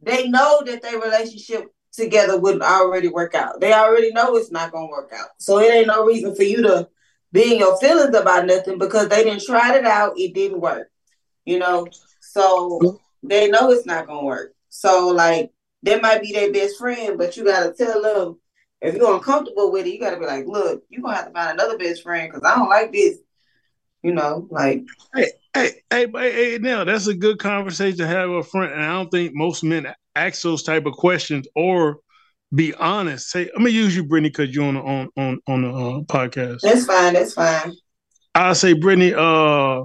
they 0.00 0.28
know 0.28 0.62
that 0.64 0.82
their 0.82 0.98
relationship 0.98 1.66
together 1.92 2.38
wouldn't 2.38 2.62
already 2.62 3.08
work 3.08 3.34
out. 3.34 3.60
They 3.60 3.72
already 3.72 4.12
know 4.12 4.36
it's 4.36 4.50
not 4.50 4.72
gonna 4.72 4.88
work 4.88 5.12
out. 5.16 5.28
So 5.38 5.58
it 5.58 5.72
ain't 5.72 5.86
no 5.86 6.04
reason 6.04 6.34
for 6.34 6.42
you 6.42 6.62
to 6.62 6.88
be 7.32 7.52
in 7.52 7.58
your 7.58 7.78
feelings 7.78 8.16
about 8.16 8.46
nothing 8.46 8.78
because 8.78 9.08
they 9.08 9.24
didn't 9.24 9.44
try 9.44 9.76
it 9.76 9.84
out, 9.84 10.14
it 10.16 10.34
didn't 10.34 10.60
work. 10.60 10.88
You 11.44 11.58
know, 11.58 11.86
so 12.20 13.00
they 13.22 13.48
know 13.48 13.70
it's 13.70 13.86
not 13.86 14.06
gonna 14.06 14.24
work. 14.24 14.54
So 14.68 15.08
like 15.08 15.50
they 15.82 16.00
might 16.00 16.22
be 16.22 16.32
their 16.32 16.52
best 16.52 16.78
friend, 16.78 17.18
but 17.18 17.36
you 17.36 17.44
gotta 17.44 17.72
tell 17.72 18.02
them 18.02 18.38
if 18.80 18.94
you're 18.96 19.14
uncomfortable 19.14 19.70
with 19.70 19.86
it, 19.86 19.92
you 19.92 20.00
gotta 20.00 20.18
be 20.18 20.26
like, 20.26 20.46
look, 20.46 20.82
you're 20.88 21.02
gonna 21.02 21.16
have 21.16 21.26
to 21.26 21.32
find 21.32 21.52
another 21.52 21.78
best 21.78 22.02
friend 22.02 22.30
because 22.32 22.48
I 22.48 22.56
don't 22.56 22.68
like 22.68 22.92
this. 22.92 23.18
You 24.02 24.12
know, 24.12 24.48
like 24.50 24.82
hey, 25.14 25.30
hey, 25.54 25.70
hey, 25.90 26.06
hey, 26.12 26.58
now 26.60 26.82
that's 26.82 27.06
a 27.06 27.14
good 27.14 27.38
conversation 27.38 27.98
to 27.98 28.06
have 28.06 28.30
up 28.30 28.46
front, 28.46 28.72
and 28.72 28.82
I 28.82 28.92
don't 28.92 29.10
think 29.10 29.32
most 29.34 29.62
men 29.62 29.92
ask 30.16 30.42
those 30.42 30.64
type 30.64 30.86
of 30.86 30.94
questions 30.94 31.46
or 31.54 32.00
be 32.52 32.74
honest. 32.74 33.30
Say, 33.30 33.48
I'm 33.54 33.62
gonna 33.62 33.70
use 33.70 33.94
you, 33.94 34.04
Brittany, 34.04 34.30
because 34.30 34.54
you're 34.54 34.64
on 34.64 34.76
on 34.76 35.08
on 35.16 35.40
on 35.46 35.62
the 35.62 35.68
uh, 35.68 36.00
podcast. 36.02 36.60
That's 36.62 36.84
fine. 36.84 37.14
That's 37.14 37.34
fine. 37.34 37.74
I 38.34 38.52
say, 38.54 38.72
Brittany, 38.72 39.14
uh, 39.14 39.84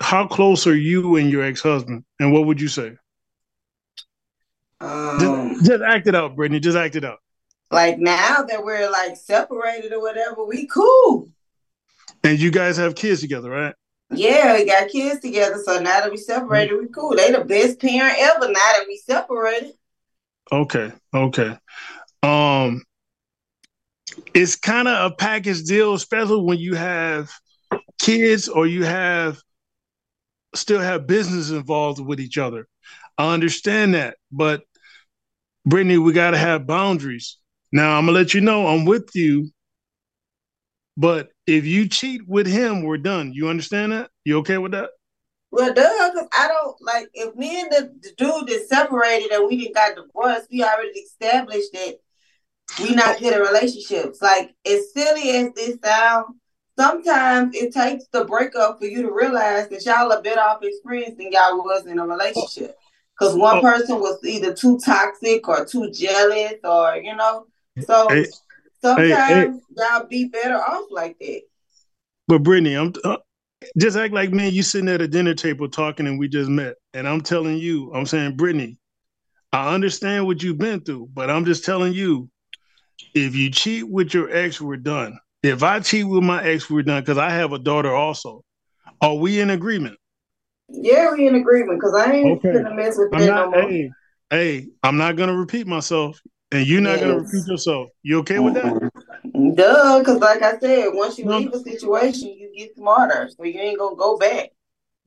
how 0.00 0.26
close 0.26 0.66
are 0.66 0.76
you 0.76 1.16
and 1.16 1.30
your 1.30 1.42
ex 1.42 1.60
husband, 1.60 2.04
and 2.18 2.32
what 2.32 2.46
would 2.46 2.60
you 2.60 2.68
say? 2.68 2.96
Um, 4.82 5.54
just, 5.54 5.66
just 5.66 5.82
act 5.82 6.06
it 6.06 6.14
out, 6.14 6.34
Brittany. 6.36 6.60
Just 6.60 6.76
act 6.76 6.96
it 6.96 7.04
out. 7.04 7.18
Like 7.70 7.98
now 7.98 8.42
that 8.42 8.62
we're 8.64 8.90
like 8.90 9.16
separated 9.16 9.92
or 9.92 10.00
whatever, 10.00 10.44
we 10.44 10.66
cool. 10.66 11.30
And 12.24 12.38
you 12.38 12.50
guys 12.50 12.76
have 12.76 12.94
kids 12.94 13.20
together, 13.20 13.50
right? 13.50 13.74
Yeah, 14.10 14.56
we 14.56 14.66
got 14.66 14.90
kids 14.90 15.20
together. 15.20 15.60
So 15.64 15.80
now 15.80 16.00
that 16.00 16.10
we 16.10 16.18
separated, 16.18 16.78
we 16.78 16.88
cool. 16.88 17.16
They 17.16 17.32
the 17.32 17.44
best 17.44 17.80
parent 17.80 18.16
ever. 18.18 18.46
Now 18.46 18.52
that 18.52 18.84
we 18.86 18.98
separated. 18.98 19.72
Okay. 20.50 20.92
Okay. 21.14 21.56
Um, 22.22 22.82
it's 24.34 24.56
kind 24.56 24.88
of 24.88 25.12
a 25.12 25.14
package 25.14 25.62
deal, 25.64 25.94
especially 25.94 26.42
when 26.42 26.58
you 26.58 26.74
have 26.74 27.30
kids 27.98 28.48
or 28.48 28.66
you 28.66 28.84
have 28.84 29.40
still 30.54 30.80
have 30.80 31.06
business 31.06 31.50
involved 31.50 32.04
with 32.04 32.20
each 32.20 32.36
other. 32.36 32.68
I 33.16 33.32
understand 33.32 33.94
that, 33.94 34.16
but 34.30 34.62
Brittany, 35.64 35.98
we 35.98 36.12
got 36.12 36.32
to 36.32 36.38
have 36.38 36.66
boundaries. 36.66 37.38
Now, 37.72 37.96
I'm 37.96 38.06
gonna 38.06 38.18
let 38.18 38.34
you 38.34 38.40
know 38.40 38.66
I'm 38.66 38.84
with 38.84 39.10
you 39.14 39.50
but 40.96 41.30
if 41.46 41.64
you 41.64 41.88
cheat 41.88 42.22
with 42.28 42.46
him, 42.46 42.82
we're 42.82 42.98
done. 42.98 43.32
You 43.32 43.48
understand 43.48 43.92
that? 43.92 44.10
You 44.24 44.38
okay 44.38 44.58
with 44.58 44.72
that? 44.72 44.90
Well, 45.50 45.72
duh, 45.72 46.10
because 46.12 46.28
I 46.36 46.48
don't 46.48 46.76
like 46.80 47.08
if 47.12 47.34
me 47.34 47.60
and 47.60 47.70
the, 47.70 47.92
the 48.02 48.12
dude 48.16 48.50
is 48.50 48.68
separated 48.68 49.32
and 49.32 49.46
we 49.46 49.58
didn't 49.58 49.74
got 49.74 49.96
divorced, 49.96 50.48
we 50.50 50.62
already 50.62 50.98
established 51.00 51.72
that 51.72 51.98
we 52.80 52.94
not 52.94 53.18
good 53.18 53.34
at 53.34 53.40
relationships. 53.40 54.22
Like 54.22 54.54
as 54.66 54.92
silly 54.92 55.30
as 55.30 55.52
this 55.54 55.78
sounds, 55.84 56.36
sometimes 56.78 57.54
it 57.54 57.74
takes 57.74 58.04
the 58.12 58.24
breakup 58.24 58.78
for 58.78 58.86
you 58.86 59.02
to 59.02 59.12
realize 59.12 59.68
that 59.68 59.84
y'all 59.84 60.12
are 60.12 60.22
better 60.22 60.40
off 60.40 60.62
friends 60.82 61.18
than 61.18 61.32
y'all 61.32 61.58
was 61.58 61.84
in 61.86 61.98
a 61.98 62.06
relationship. 62.06 62.76
Because 63.22 63.36
one 63.36 63.58
oh. 63.58 63.60
person 63.60 64.00
was 64.00 64.18
either 64.24 64.52
too 64.52 64.78
toxic 64.78 65.46
or 65.48 65.64
too 65.64 65.90
jealous, 65.90 66.54
or 66.64 66.96
you 66.96 67.14
know. 67.16 67.46
So 67.86 68.08
hey, 68.08 68.26
Sometimes 68.82 69.10
hey, 69.12 69.50
y'all 69.76 70.06
be 70.06 70.24
better 70.24 70.56
off 70.56 70.86
like 70.90 71.16
that. 71.20 71.42
But 72.26 72.42
Brittany, 72.42 72.74
I'm 72.74 72.92
uh, 73.04 73.18
just 73.78 73.96
act 73.96 74.12
like 74.12 74.30
me. 74.30 74.48
You 74.48 74.62
sitting 74.62 74.88
at 74.88 75.00
a 75.00 75.08
dinner 75.08 75.34
table 75.34 75.68
talking, 75.68 76.06
and 76.06 76.18
we 76.18 76.28
just 76.28 76.50
met. 76.50 76.74
And 76.92 77.06
I'm 77.06 77.20
telling 77.20 77.58
you, 77.58 77.92
I'm 77.94 78.06
saying, 78.06 78.36
Brittany, 78.36 78.78
I 79.52 79.72
understand 79.72 80.26
what 80.26 80.42
you've 80.42 80.58
been 80.58 80.80
through, 80.80 81.10
but 81.12 81.30
I'm 81.30 81.44
just 81.44 81.64
telling 81.64 81.92
you, 81.92 82.28
if 83.14 83.36
you 83.36 83.50
cheat 83.50 83.88
with 83.88 84.14
your 84.14 84.34
ex, 84.34 84.60
we're 84.60 84.76
done. 84.76 85.18
If 85.42 85.62
I 85.62 85.80
cheat 85.80 86.06
with 86.06 86.24
my 86.24 86.42
ex, 86.42 86.68
we're 86.68 86.82
done 86.82 87.02
because 87.02 87.18
I 87.18 87.30
have 87.30 87.52
a 87.52 87.58
daughter 87.58 87.94
also. 87.94 88.42
Are 89.00 89.14
we 89.14 89.40
in 89.40 89.50
agreement? 89.50 89.98
Yeah, 90.72 91.12
we 91.12 91.26
in 91.26 91.34
agreement 91.34 91.80
because 91.80 91.94
I 91.94 92.12
ain't 92.12 92.38
okay. 92.38 92.54
gonna 92.54 92.74
mess 92.74 92.96
with 92.98 93.10
that 93.12 93.20
no 93.20 93.50
more. 93.50 93.62
Hey, 93.62 93.90
hey, 94.30 94.66
I'm 94.82 94.96
not 94.96 95.16
gonna 95.16 95.36
repeat 95.36 95.66
myself. 95.66 96.20
And 96.50 96.66
you're 96.66 96.82
not 96.82 96.98
yes. 96.98 97.00
gonna 97.00 97.20
repeat 97.20 97.46
yourself. 97.46 97.88
You 98.02 98.18
okay 98.18 98.38
with 98.38 98.54
that? 98.54 98.64
Mm-hmm. 98.64 99.54
Duh, 99.54 99.98
because 100.00 100.18
like 100.18 100.42
I 100.42 100.58
said, 100.58 100.88
once 100.92 101.18
you 101.18 101.24
no. 101.24 101.38
leave 101.38 101.52
a 101.52 101.60
situation, 101.60 102.28
you 102.28 102.52
get 102.54 102.76
smarter, 102.76 103.30
so 103.34 103.44
you 103.44 103.58
ain't 103.58 103.78
gonna 103.78 103.96
go 103.96 104.18
back. 104.18 104.50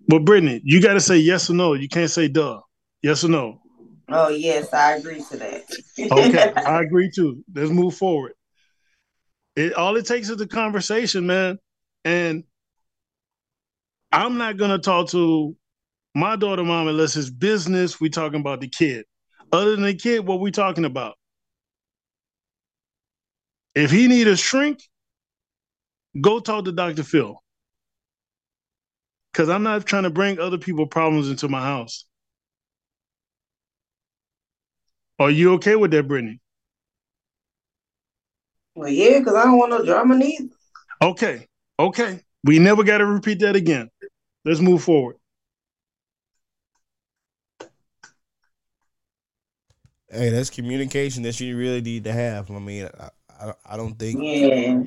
But 0.08 0.25
Brittany, 0.25 0.62
you 0.63 0.82
got 0.82 0.93
to 0.93 0.99
say 0.99 1.17
yes 1.17 1.49
or 1.49 1.54
no. 1.54 1.73
You 1.73 1.88
can't 1.88 2.10
say 2.10 2.28
duh. 2.28 2.62
Yes 3.04 3.23
or 3.23 3.30
no. 3.30 3.62
Oh 4.10 4.30
yes, 4.30 4.73
I 4.73 4.95
agree 4.95 5.23
to 5.30 5.38
that. 5.38 5.63
Okay, 5.99 6.54
I 6.62 6.82
agree 6.82 7.12
too. 7.13 7.43
Let's 7.54 7.71
move 7.71 7.95
forward. 7.95 8.34
It 9.56 9.73
all 9.73 9.95
it 9.95 10.06
takes 10.06 10.30
is 10.30 10.38
the 10.38 10.47
conversation, 10.47 11.28
man. 11.28 11.60
And 12.04 12.43
I'm 14.15 14.38
not 14.38 14.56
gonna 14.56 14.80
talk 14.80 15.10
to 15.10 15.58
my 16.15 16.38
daughter 16.38 16.63
mom 16.63 16.88
unless 16.88 17.17
it's 17.17 17.30
business. 17.30 17.99
We 17.99 18.10
talking 18.10 18.39
about 18.39 18.62
the 18.62 18.69
kid. 18.69 19.04
Other 19.51 19.71
than 19.71 19.84
the 19.84 19.93
kid, 19.93 20.25
what 20.25 20.39
we 20.39 20.51
talking 20.51 20.86
about? 20.86 21.15
If 23.75 23.91
he 23.91 24.08
need 24.08 24.30
a 24.30 24.38
shrink, 24.38 24.80
go 26.21 26.39
talk 26.39 26.63
to 26.63 26.71
Dr. 26.71 27.04
Phil. 27.04 27.38
Cause 29.34 29.49
I'm 29.49 29.63
not 29.63 29.86
trying 29.86 30.04
to 30.04 30.10
bring 30.10 30.39
other 30.39 30.58
people 30.58 30.88
problems 30.88 31.30
into 31.30 31.49
my 31.49 31.62
house. 31.62 32.06
Are 35.19 35.30
you 35.30 35.56
okay 35.56 35.75
with 35.75 35.91
that, 35.91 36.08
Brittany? 36.08 36.39
well, 38.75 38.88
yeah, 38.88 39.19
because 39.19 39.36
I 39.36 39.43
don't 39.43 39.58
want 39.58 39.71
no 39.71 39.84
drama 39.84 40.15
neither. 40.15 40.47
Okay. 41.01 41.47
Okay. 41.78 42.21
We 42.45 42.60
never 42.60 42.86
got 42.86 42.99
to 42.99 43.06
repeat 43.06 43.39
that 43.39 43.58
again. 43.58 43.89
Let's 44.46 44.60
move 44.62 44.84
forward. 44.84 45.16
Hey, 50.10 50.30
that's 50.30 50.52
communication 50.52 51.24
that 51.24 51.40
you 51.40 51.58
really 51.58 51.82
need 51.82 52.04
to 52.04 52.14
have. 52.14 52.50
I 52.52 52.60
mean, 52.60 52.88
I, 53.00 53.10
I, 53.44 53.54
I 53.72 53.78
don't 53.78 53.98
think 53.98 54.20
Yeah. 54.22 54.84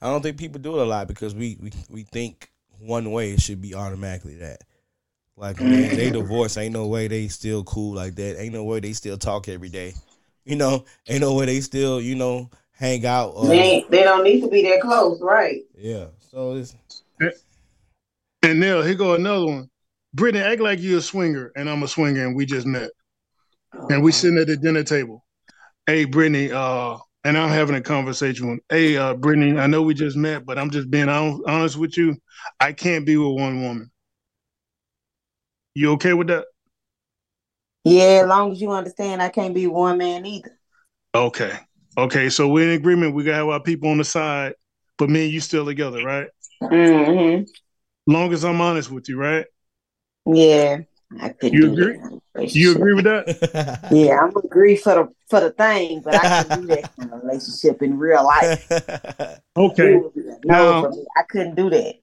I 0.00 0.06
don't 0.06 0.22
think 0.22 0.38
people 0.38 0.60
do 0.60 0.78
it 0.78 0.82
a 0.82 0.84
lot 0.86 1.08
because 1.08 1.34
we 1.34 1.58
we, 1.60 1.72
we 1.90 2.02
think 2.04 2.50
one 2.78 3.12
way 3.12 3.32
it 3.32 3.40
should 3.42 3.60
be 3.60 3.74
automatically 3.74 4.36
that. 4.36 4.62
Like 5.36 5.60
man, 5.60 5.96
they 5.96 6.10
divorced, 6.10 6.58
ain't 6.58 6.72
no 6.72 6.86
way 6.86 7.06
they 7.06 7.28
still 7.28 7.64
cool 7.64 7.94
like 7.94 8.14
that. 8.16 8.40
Ain't 8.40 8.54
no 8.54 8.64
way 8.64 8.80
they 8.80 8.92
still 8.94 9.16
talk 9.18 9.48
every 9.48 9.68
day. 9.68 9.94
You 10.44 10.56
know, 10.56 10.84
ain't 11.06 11.20
no 11.20 11.34
way 11.34 11.46
they 11.46 11.60
still 11.60 12.00
you 12.00 12.14
know 12.14 12.50
hang 12.72 13.04
out. 13.04 13.32
Or, 13.36 13.48
They 13.48 13.58
ain't- 13.58 13.90
they 13.90 14.02
don't 14.02 14.24
need 14.24 14.40
to 14.40 14.48
be 14.48 14.62
that 14.62 14.80
close, 14.80 15.20
right? 15.20 15.62
yeah, 15.76 16.06
so 16.30 16.54
it's 16.54 16.74
And 18.42 18.58
now 18.60 18.82
here 18.82 18.94
go 18.94 19.14
another 19.14 19.46
one. 19.46 19.70
Brittany, 20.14 20.44
act 20.44 20.60
like 20.60 20.80
you're 20.80 20.98
a 20.98 21.02
swinger 21.02 21.52
and 21.54 21.68
I'm 21.68 21.82
a 21.82 21.88
swinger 21.88 22.26
and 22.26 22.34
we 22.34 22.46
just 22.46 22.66
met. 22.66 22.90
And 23.88 24.02
we 24.02 24.12
sitting 24.12 24.38
at 24.38 24.46
the 24.46 24.56
dinner 24.56 24.82
table. 24.82 25.24
Hey, 25.86 26.04
Brittany, 26.04 26.50
uh, 26.50 26.96
and 27.24 27.36
I'm 27.36 27.50
having 27.50 27.76
a 27.76 27.80
conversation 27.80 28.50
with, 28.50 28.60
hey, 28.68 28.96
uh, 28.96 29.14
Brittany, 29.14 29.58
I 29.58 29.66
know 29.66 29.82
we 29.82 29.94
just 29.94 30.16
met, 30.16 30.46
but 30.46 30.58
I'm 30.58 30.70
just 30.70 30.90
being 30.90 31.08
honest 31.08 31.76
with 31.76 31.96
you. 31.96 32.16
I 32.58 32.72
can't 32.72 33.06
be 33.06 33.16
with 33.16 33.40
one 33.40 33.62
woman. 33.62 33.90
You 35.74 35.92
okay 35.92 36.14
with 36.14 36.28
that? 36.28 36.46
Yeah, 37.84 38.22
as 38.22 38.26
long 38.26 38.52
as 38.52 38.60
you 38.60 38.70
understand, 38.70 39.22
I 39.22 39.28
can't 39.28 39.54
be 39.54 39.66
one 39.66 39.98
man 39.98 40.26
either. 40.26 40.58
Okay. 41.14 41.52
Okay. 41.96 42.28
So 42.28 42.48
we're 42.48 42.68
in 42.68 42.76
agreement. 42.76 43.14
We 43.14 43.24
got 43.24 43.32
to 43.32 43.36
have 43.36 43.48
our 43.48 43.62
people 43.62 43.90
on 43.90 43.98
the 43.98 44.04
side, 44.04 44.54
but 44.98 45.08
me 45.08 45.24
and 45.24 45.32
you 45.32 45.40
still 45.40 45.64
together, 45.64 46.02
right? 46.04 46.28
hmm 46.62 47.42
Long 48.10 48.32
as 48.32 48.44
I'm 48.44 48.60
honest 48.60 48.90
with 48.90 49.08
you, 49.08 49.16
right? 49.18 49.46
Yeah, 50.26 50.78
I 51.20 51.28
couldn't 51.30 51.56
You 51.58 51.72
agree? 51.72 51.96
that. 51.98 52.20
in 52.34 52.40
a 52.42 52.44
You 52.46 52.72
agree 52.74 52.94
with 52.94 53.04
that? 53.04 53.88
Yeah, 53.92 54.18
I'm 54.20 54.36
agree 54.36 54.76
for 54.76 54.94
the 54.94 55.08
for 55.28 55.40
the 55.40 55.50
thing, 55.52 56.00
but 56.04 56.14
I 56.16 56.18
can't 56.18 56.60
do 56.62 56.66
that 56.68 56.90
in 57.00 57.10
a 57.12 57.16
relationship 57.18 57.82
in 57.82 57.98
real 57.98 58.24
life. 58.24 58.66
Okay. 59.56 59.94
It 59.94 60.02
would 60.02 60.14
be 60.14 60.20
a 60.22 60.38
no 60.44 60.82
Now- 60.82 60.90
I 61.16 61.22
couldn't 61.28 61.54
do 61.56 61.70
that. 61.70 61.94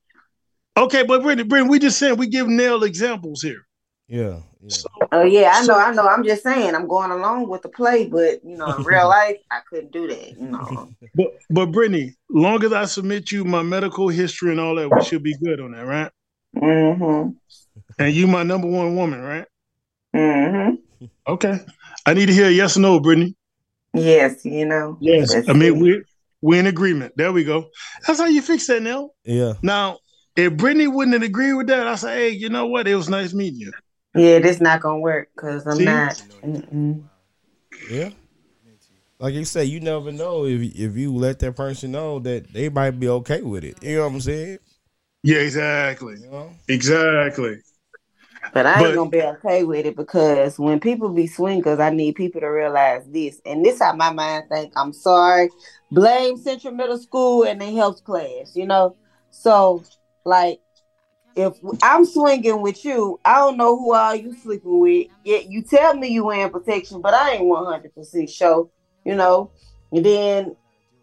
Okay, 0.78 1.04
but 1.04 1.24
Brittany, 1.24 1.48
Brittany, 1.48 1.70
we 1.72 1.80
just 1.80 1.98
saying 1.98 2.18
we 2.18 2.28
give 2.28 2.48
Nell 2.48 2.84
examples 2.84 3.42
here. 3.42 3.66
yeah, 4.08 4.40
yeah. 4.62 4.70
So, 4.70 4.88
Oh 5.12 5.24
yeah, 5.24 5.52
I 5.54 5.62
So- 5.64 5.74
know, 5.74 5.80
I 5.80 5.94
know. 5.94 6.08
I'm 6.08 6.24
just 6.24 6.44
saying, 6.44 6.76
I'm 6.76 6.88
going 6.88 7.12
along 7.12 7.48
with 7.48 7.62
the 7.62 7.70
play, 7.70 8.08
but 8.08 8.44
you 8.44 8.58
know, 8.58 8.76
in 8.76 8.84
real 8.84 9.08
life, 9.20 9.38
I 9.52 9.60
couldn't 9.70 9.92
do 9.92 10.08
that. 10.08 10.32
You 10.38 10.48
know. 10.48 10.90
but 11.16 11.28
but 11.50 11.66
Brittany, 11.68 12.16
long 12.30 12.64
as 12.64 12.74
I 12.74 12.86
submit 12.86 13.32
you 13.32 13.44
my 13.46 13.62
medical 13.62 14.08
history 14.10 14.52
and 14.52 14.60
all 14.60 14.76
that, 14.76 14.90
we 14.90 15.04
should 15.04 15.24
be 15.24 15.36
good 15.38 15.60
on 15.60 15.72
that, 15.72 15.86
right? 15.86 16.12
hmm 16.58 17.30
And 18.00 18.14
you 18.14 18.28
my 18.28 18.44
number 18.44 18.68
one 18.68 18.96
woman, 18.96 19.22
right? 19.22 19.46
hmm 20.14 20.76
Okay. 21.28 21.60
I 22.06 22.14
need 22.14 22.28
to 22.28 22.34
hear 22.34 22.48
a 22.48 22.52
yes 22.52 22.78
or 22.78 22.80
no, 22.82 23.00
Brittany. 23.00 23.36
Yes, 23.94 24.44
you 24.46 24.66
know. 24.66 24.98
Yes. 25.02 25.34
I 25.48 25.54
mean, 25.54 25.76
it. 25.76 25.78
we 25.78 26.04
we're 26.42 26.60
in 26.60 26.68
agreement. 26.68 27.14
There 27.18 27.32
we 27.34 27.44
go. 27.44 27.70
That's 28.06 28.20
how 28.20 28.26
you 28.26 28.42
fix 28.42 28.68
that, 28.68 28.82
now. 28.82 29.10
yeah. 29.24 29.54
Now, 29.62 29.98
if 30.36 30.56
Brittany 30.56 30.88
wouldn't 30.88 31.24
agree 31.24 31.54
with 31.54 31.68
that, 31.68 31.88
I 31.88 31.96
say, 31.96 32.16
hey, 32.16 32.30
you 32.30 32.50
know 32.50 32.68
what? 32.68 32.88
It 32.88 32.96
was 32.96 33.10
nice 33.10 33.34
meeting 33.34 33.60
you. 33.60 33.72
Yeah, 34.16 34.40
this 34.40 34.60
not 34.60 34.82
gonna 34.82 35.00
work 35.00 35.30
because 35.36 35.66
I'm 35.68 35.78
See? 35.78 35.86
not. 35.86 36.16
Mm-mm. 36.44 37.04
Yeah. 37.90 38.10
Like 39.20 39.34
you 39.34 39.46
say, 39.46 39.66
you 39.66 39.80
never 39.80 40.12
know 40.12 40.46
if 40.46 40.62
if 40.62 40.96
you 40.96 41.16
let 41.16 41.40
that 41.40 41.56
person 41.56 41.92
know 41.92 42.20
that 42.20 42.54
they 42.54 42.70
might 42.70 43.00
be 43.00 43.10
okay 43.10 43.42
with 43.42 43.64
it. 43.64 43.82
You 43.82 43.98
know 43.98 44.04
what 44.08 44.14
I'm 44.14 44.22
saying? 44.22 44.60
Yeah, 45.24 45.40
exactly. 45.40 46.16
You 46.22 46.30
know? 46.30 46.52
Exactly. 46.68 47.58
But 48.54 48.66
I 48.66 48.80
But- 48.80 48.86
ain't 48.88 48.96
gonna 48.96 49.10
be 49.10 49.22
okay 49.22 49.64
with 49.64 49.86
it 49.86 49.96
because 49.96 50.58
when 50.60 50.80
people 50.80 51.10
be 51.10 51.28
swingers, 51.28 51.80
I 51.80 51.90
need 51.90 52.16
people 52.16 52.42
to 52.42 52.48
realize 52.48 53.04
this. 53.08 53.42
And 53.46 53.66
this 53.66 53.80
how 53.80 53.94
my 53.94 54.12
mind 54.12 54.46
think. 54.50 54.74
I'm 54.76 54.94
sorry. 54.94 55.50
Blame 55.92 56.38
Central 56.38 56.74
Middle 56.74 56.98
School 56.98 57.44
and 57.44 57.60
the 57.60 57.72
health 57.72 58.04
class, 58.04 58.56
you 58.56 58.66
know? 58.66 58.96
So 59.32 59.84
like 60.26 60.60
if 61.38 61.54
I'm 61.84 62.04
swinging 62.04 62.62
with 62.62 62.84
you, 62.84 63.20
I 63.24 63.36
don't 63.36 63.58
know 63.58 63.78
who 63.78 63.94
all 63.94 64.16
you 64.16 64.36
sleeping 64.36 64.80
with. 64.80 65.08
Yet 65.24 65.50
you 65.50 65.62
tell 65.62 65.96
me 65.96 66.08
you 66.08 66.26
wearing 66.26 66.52
protection, 66.52 67.00
but 67.00 67.14
I 67.14 67.36
ain't 67.36 67.46
100 67.46 67.94
percent 67.94 68.30
sure, 68.30 68.70
you 69.06 69.16
know. 69.16 69.52
And 69.92 70.04
then, 70.04 70.56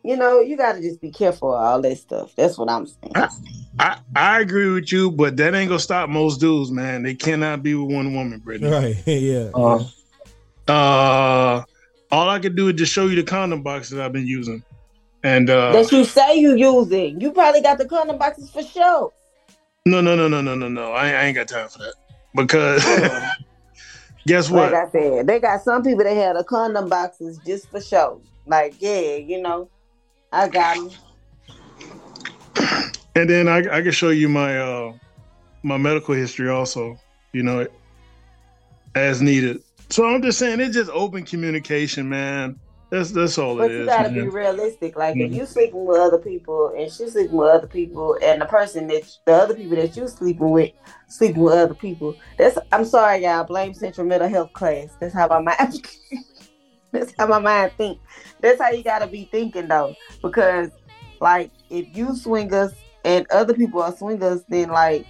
you 0.03 0.17
know, 0.17 0.41
you 0.41 0.57
got 0.57 0.73
to 0.73 0.83
just 0.83 1.01
be 1.01 1.13
careful 1.13 1.55
of 1.55 1.61
all 1.61 1.81
that 1.83 1.97
stuff. 1.99 2.35
That's 2.37 2.59
what 2.59 2.69
I'm 2.69 2.87
saying. 2.87 3.29
I, 3.79 3.99
I 4.15 4.41
agree 4.41 4.73
with 4.73 4.91
you, 4.91 5.13
but 5.13 5.37
that 5.37 5.55
ain't 5.55 5.69
gonna 5.69 5.79
stop 5.79 6.09
most 6.09 6.41
dudes, 6.41 6.71
man. 6.71 7.05
They 7.05 7.15
cannot 7.15 7.63
be 7.63 7.75
with 7.75 7.95
one 7.95 8.13
woman, 8.15 8.41
Brittany. 8.41 8.71
Right. 8.71 8.97
yeah. 9.07 9.51
Uh, 9.55 9.85
uh, 10.69 11.63
all 12.11 12.29
I 12.29 12.39
can 12.41 12.57
do 12.57 12.69
is 12.69 12.75
just 12.75 12.93
show 12.93 13.07
you 13.07 13.17
the 13.17 13.23
condom 13.23 13.63
boxes 13.63 13.99
I've 13.99 14.13
been 14.13 14.27
using, 14.27 14.65
and 15.23 15.49
uh, 15.49 15.73
that 15.73 15.93
you 15.93 16.05
say 16.05 16.39
you 16.39 16.57
using. 16.57 17.21
You 17.21 17.33
probably 17.33 17.63
got 17.63 17.79
the 17.79 17.87
condom 17.87 18.19
boxes 18.19 18.51
for 18.51 18.63
sure. 18.63 19.13
No, 19.87 20.01
no, 20.01 20.17
no, 20.17 20.29
no, 20.29 20.41
no, 20.41 20.55
no, 20.55 20.69
no. 20.69 20.93
I, 20.93 21.09
I 21.09 21.25
ain't 21.25 21.35
got 21.35 21.49
time 21.49 21.69
for 21.69 21.79
that 21.79 21.95
because 22.35 22.83
guess 24.27 24.51
what? 24.51 24.73
Like 24.73 24.89
I 24.89 24.91
said, 24.91 25.27
they 25.27 25.41
got 25.41 25.63
some 25.63 25.83
people 25.83 26.05
that 26.05 26.15
had 26.15 26.37
a 26.37 26.45
condom 26.45 26.89
boxes 26.89 27.39
just 27.47 27.71
for 27.71 27.81
show. 27.81 28.21
Like, 28.47 28.75
yeah, 28.79 29.17
you 29.17 29.43
know, 29.43 29.69
I 30.33 30.49
got 30.49 30.77
them. 30.77 30.91
And 33.17 33.31
then 33.31 33.47
I, 33.47 33.59
I 33.59 33.81
can 33.81 33.93
show 33.93 34.09
you 34.09 34.29
my 34.29 34.59
uh 34.59 34.93
my 35.63 35.77
medical 35.77 36.15
history 36.17 36.49
also, 36.49 36.99
you 37.33 37.45
know, 37.45 37.67
as 38.97 39.23
needed. 39.23 39.63
So 39.91 40.05
I'm 40.05 40.21
just 40.21 40.39
saying 40.39 40.59
it's 40.59 40.75
just 40.75 40.91
open 40.91 41.25
communication, 41.25 42.09
man. 42.09 42.59
That's 42.95 43.11
that's 43.11 43.39
all 43.39 43.57
But 43.57 43.73
it 43.73 43.75
you 43.75 43.81
is. 43.81 43.87
gotta 43.87 44.11
man. 44.11 44.25
be 44.27 44.29
realistic. 44.31 44.97
Like, 44.97 45.17
if 45.17 45.33
Mhm. 45.33 45.35
you 45.35 45.47
sleeping 45.47 45.85
with 45.85 45.99
other 45.99 46.19
people 46.19 46.73
and 46.79 46.89
she's 46.93 47.11
sleeping 47.13 47.37
with 47.37 47.49
other 47.49 47.67
people, 47.67 48.17
and 48.23 48.41
the 48.41 48.47
person 48.47 48.87
that 48.87 49.03
the 49.25 49.33
other 49.33 49.55
people 49.57 49.75
that 49.75 49.97
you 49.97 50.07
sleeping 50.07 50.51
with 50.53 50.71
sleeping 51.09 51.43
with 51.43 51.55
other 51.55 51.75
people, 51.75 52.15
that's 52.39 52.57
I'm 52.71 52.85
sorry, 52.85 53.25
y'all. 53.25 53.43
Blame 53.43 53.75
Central 53.75 54.07
Mental 54.07 54.29
Health 54.29 54.53
class. 54.53 54.95
That's 55.01 55.13
how 55.13 55.27
my 55.27 55.41
mind. 55.59 55.89
that's 56.93 57.13
how 57.19 57.27
my 57.27 57.41
mind 57.41 57.73
think. 57.77 57.99
That's 58.41 58.61
how 58.63 58.71
you 58.71 58.85
gotta 58.85 59.09
be 59.09 59.25
thinking 59.25 59.67
though, 59.67 59.97
because 60.23 60.71
like 61.21 61.51
if 61.71 61.87
you 61.97 62.15
swingers 62.15 62.75
and 63.05 63.27
other 63.33 63.55
people 63.55 63.83
are 63.83 63.97
swingers, 63.97 64.45
then 64.49 64.69
like 64.69 65.05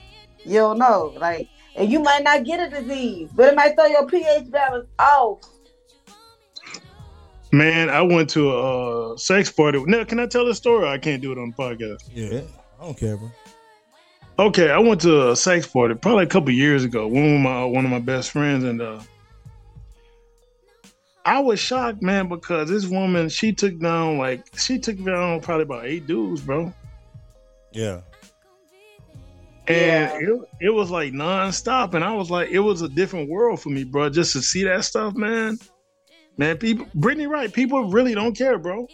you 0.47 0.55
don't 0.55 0.79
know, 0.79 1.13
like, 1.19 1.49
and 1.77 1.93
you 1.93 2.01
might 2.01 2.25
not 2.25 2.45
get 2.45 2.61
a 2.67 2.81
disease, 2.81 3.29
but 3.35 3.49
it 3.53 3.55
might 3.57 3.75
throw 3.77 3.85
your 3.87 4.07
pH 4.07 4.51
balance 4.51 4.89
off. 4.99 5.41
Man, 7.55 7.89
I 7.89 8.03
went 8.03 8.31
to 8.31 8.51
a 8.51 9.13
uh, 9.13 9.17
sex 9.17 9.53
party. 9.53 9.81
Now, 9.87 10.03
can 10.03 10.19
I 10.19 10.27
tell 10.27 10.49
a 10.49 10.55
story? 10.57 10.89
I 10.89 10.99
can't 10.99 11.23
do 11.23 11.31
it 11.31 11.39
on 11.39 11.51
the 11.51 11.63
podcast. 11.63 11.99
Yeah. 12.13 12.41
I 12.81 12.85
don't 12.85 12.97
care, 12.99 13.17
bro. 13.17 13.31
Okay, 14.41 14.71
I 14.73 14.79
went 14.79 15.01
to 15.03 15.31
a 15.31 15.37
sex 15.37 15.65
party 15.65 15.95
probably 15.95 16.25
a 16.25 16.27
couple 16.29 16.51
years 16.51 16.83
ago. 16.83 17.07
One 17.07 17.37
of 17.37 17.41
my 17.41 17.65
one 17.65 17.85
of 17.85 17.93
my 17.93 18.01
best 18.01 18.33
friends, 18.33 18.65
and 18.65 18.83
uh, 18.83 19.01
I 21.25 21.39
was 21.39 21.61
shocked, 21.61 22.03
man, 22.03 22.29
because 22.29 22.69
this 22.69 22.87
woman 22.87 23.29
she 23.29 23.53
took 23.53 23.79
down 23.79 24.19
like 24.19 24.45
she 24.59 24.81
took 24.81 25.03
down 25.05 25.41
probably 25.41 25.63
about 25.63 25.87
eight 25.87 26.09
dudes, 26.09 26.41
bro. 26.41 26.75
Yeah. 27.73 28.01
And 29.69 29.77
Yeah. 29.77 30.19
it, 30.19 30.41
it 30.61 30.71
was 30.71 30.91
like 30.91 31.13
nonstop, 31.13 31.95
and 31.95 32.03
I 32.05 32.13
was 32.15 32.33
like, 32.33 32.51
it 32.51 32.59
was 32.59 32.83
a 32.83 32.89
different 32.89 33.31
world 33.31 33.61
for 33.61 33.69
me, 33.69 33.85
bro. 33.85 34.11
Just 34.11 34.33
to 34.33 34.43
see 34.43 34.65
that 34.65 34.85
stuff, 34.85 35.15
man. 35.15 35.57
Man, 36.37 36.59
people, 36.59 36.87
Brittany, 36.95 37.27
right? 37.27 37.53
People 37.53 37.85
really 37.91 38.15
don't 38.15 38.37
care, 38.37 38.59
bro. 38.59 38.89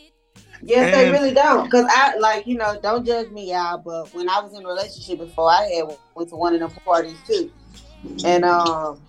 Yes, 0.63 0.95
they 0.95 1.11
really 1.11 1.33
don't. 1.33 1.71
Cause 1.71 1.87
I 1.89 2.17
like, 2.19 2.47
you 2.47 2.57
know, 2.57 2.79
don't 2.83 3.07
judge 3.07 3.31
me, 3.31 3.51
y'all. 3.51 3.79
But 3.79 4.15
when 4.15 4.29
I 4.29 4.41
was 4.41 4.53
in 4.55 4.65
a 4.65 4.69
relationship 4.69 5.19
before, 5.19 5.51
I 5.51 5.63
had 5.75 5.97
went 6.15 6.29
to 6.31 6.37
one 6.37 6.55
of 6.55 6.61
them 6.61 6.71
parties 6.85 7.23
too, 7.27 7.51
and 8.25 8.45
um, 8.45 9.01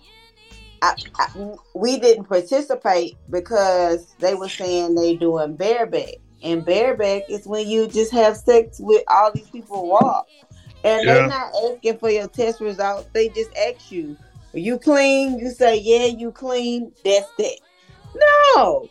I, 0.80 0.94
I, 1.18 1.26
we 1.74 1.98
didn't 1.98 2.24
participate 2.24 3.18
because 3.30 4.14
they 4.18 4.34
were 4.34 4.48
saying 4.48 4.94
they 4.94 5.16
doing 5.16 5.56
bareback, 5.56 6.14
and 6.42 6.64
bareback 6.64 7.24
is 7.28 7.46
when 7.46 7.68
you 7.68 7.86
just 7.88 8.12
have 8.12 8.36
sex 8.38 8.78
with 8.80 9.04
all 9.08 9.30
these 9.34 9.50
people 9.50 9.88
walk, 9.88 10.26
and 10.84 11.06
Yeah. 11.06 11.14
they're 11.14 11.28
not 11.28 11.52
asking 11.70 11.98
for 11.98 12.08
your 12.08 12.28
test 12.28 12.62
results. 12.62 13.10
They 13.12 13.28
just 13.28 13.50
ask 13.58 13.90
you, 13.90 14.16
"Are 14.54 14.58
you 14.58 14.78
clean?" 14.78 15.38
You 15.38 15.50
say, 15.50 15.76
"Yeah, 15.76 16.06
you 16.06 16.32
clean." 16.32 16.92
That's 17.04 17.30
that. 17.38 17.58
No, 18.14 18.88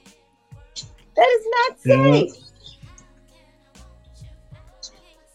that 1.15 1.27
is 1.27 1.47
not 1.57 1.79
safe. 1.79 2.33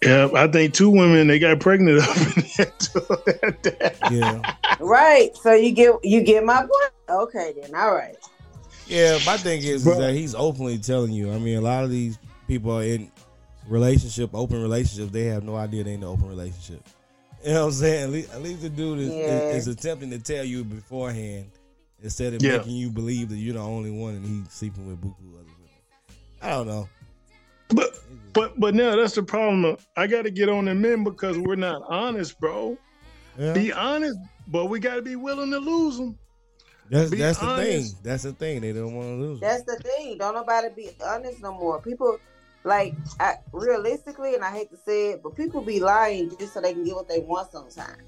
Yeah, 0.02 0.28
I 0.34 0.46
think 0.46 0.74
two 0.74 0.90
women 0.90 1.26
they 1.26 1.38
got 1.38 1.58
pregnant 1.58 2.02
up 2.02 2.16
in 2.36 2.44
there 2.56 2.72
too. 2.78 3.86
Yeah. 4.14 4.54
Right. 4.78 5.34
So 5.36 5.52
you 5.54 5.72
get 5.72 5.94
you 6.04 6.22
get 6.22 6.44
my 6.44 6.60
point. 6.60 6.92
Okay, 7.08 7.54
then. 7.60 7.74
All 7.74 7.94
right. 7.94 8.16
Yeah, 8.86 9.18
my 9.26 9.36
thing 9.36 9.62
is, 9.62 9.84
is 9.86 9.98
that 9.98 10.14
he's 10.14 10.34
openly 10.34 10.78
telling 10.78 11.10
you. 11.12 11.32
I 11.32 11.38
mean, 11.38 11.58
a 11.58 11.60
lot 11.60 11.82
of 11.82 11.90
these 11.90 12.18
people 12.46 12.78
are 12.78 12.84
in 12.84 13.10
relationship, 13.66 14.30
open 14.32 14.62
relationships. 14.62 15.10
They 15.10 15.24
have 15.24 15.42
no 15.42 15.56
idea 15.56 15.82
they 15.82 15.94
in 15.94 16.02
an 16.02 16.08
open 16.08 16.28
relationship. 16.28 16.86
You 17.44 17.52
know 17.54 17.62
what 17.62 17.66
I'm 17.68 17.72
saying? 17.72 18.04
At 18.04 18.10
least, 18.10 18.32
at 18.32 18.42
least 18.42 18.62
the 18.62 18.68
dude 18.68 18.98
is, 19.00 19.08
Yeah. 19.12 19.24
is, 19.50 19.66
is 19.66 19.74
attempting 19.74 20.10
to 20.10 20.18
tell 20.20 20.44
you 20.44 20.62
beforehand 20.64 21.50
instead 22.02 22.34
of 22.34 22.42
Yeah. 22.42 22.58
making 22.58 22.72
you 22.72 22.90
believe 22.90 23.28
that 23.30 23.36
you're 23.36 23.54
the 23.54 23.60
only 23.60 23.90
one 23.90 24.14
and 24.14 24.24
he's 24.24 24.52
sleeping 24.52 24.86
with 24.86 25.00
buku 25.00 25.14
other 25.34 25.44
women. 25.44 26.18
I 26.42 26.50
don't 26.50 26.66
know. 26.66 26.88
but 27.70 27.98
but 28.32 28.58
but 28.60 28.74
now 28.74 28.94
that's 28.96 29.14
the 29.14 29.22
problem. 29.22 29.76
I 29.96 30.06
got 30.06 30.22
to 30.22 30.30
get 30.30 30.48
on 30.48 30.66
the 30.66 30.74
men 30.74 31.04
because 31.04 31.38
we're 31.38 31.56
not 31.56 31.82
honest, 31.88 32.38
bro. 32.38 32.78
Yeah. 33.38 33.52
Be 33.52 33.72
honest, 33.72 34.18
but 34.46 34.66
we 34.66 34.78
got 34.78 34.96
to 34.96 35.02
be 35.02 35.16
willing 35.16 35.50
to 35.50 35.58
lose 35.58 35.96
them. 35.98 36.18
That's 36.90 37.10
be 37.10 37.16
that's 37.18 37.38
the 37.38 37.56
thing. 37.56 37.86
That's 38.02 38.22
the 38.22 38.32
thing. 38.32 38.60
They 38.60 38.72
don't 38.72 38.94
want 38.94 39.08
to 39.08 39.14
lose. 39.14 39.40
That's 39.40 39.64
the 39.64 39.76
thing. 39.76 40.18
Don't 40.18 40.34
nobody 40.34 40.68
be 40.74 40.90
honest 41.04 41.42
no 41.42 41.52
more. 41.52 41.80
People 41.80 42.18
like 42.62 42.94
I, 43.18 43.34
realistically, 43.52 44.34
and 44.34 44.44
I 44.44 44.50
hate 44.50 44.70
to 44.70 44.76
say 44.76 45.10
it, 45.12 45.22
but 45.22 45.34
people 45.36 45.60
be 45.62 45.80
lying 45.80 46.30
just 46.38 46.54
so 46.54 46.60
they 46.60 46.72
can 46.72 46.84
get 46.84 46.94
what 46.94 47.08
they 47.08 47.20
want 47.20 47.50
sometimes. 47.50 48.02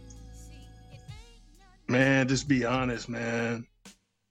Man, 1.88 2.28
just 2.28 2.48
be 2.48 2.64
honest, 2.64 3.08
man. 3.08 3.66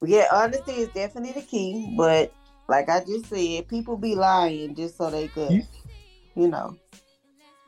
Yeah, 0.06 0.28
honesty 0.32 0.74
is 0.74 0.90
definitely 0.90 1.34
the 1.42 1.46
key, 1.48 1.94
but 1.98 2.32
like 2.68 2.90
I 2.90 3.04
just 3.04 3.26
said, 3.28 3.68
people 3.68 3.98
be 3.98 4.16
lying 4.16 4.76
just 4.76 4.98
so 4.98 5.10
they 5.10 5.28
could, 5.28 5.52
Yeah. 5.52 5.62
you 6.36 6.48
know. 6.48 6.78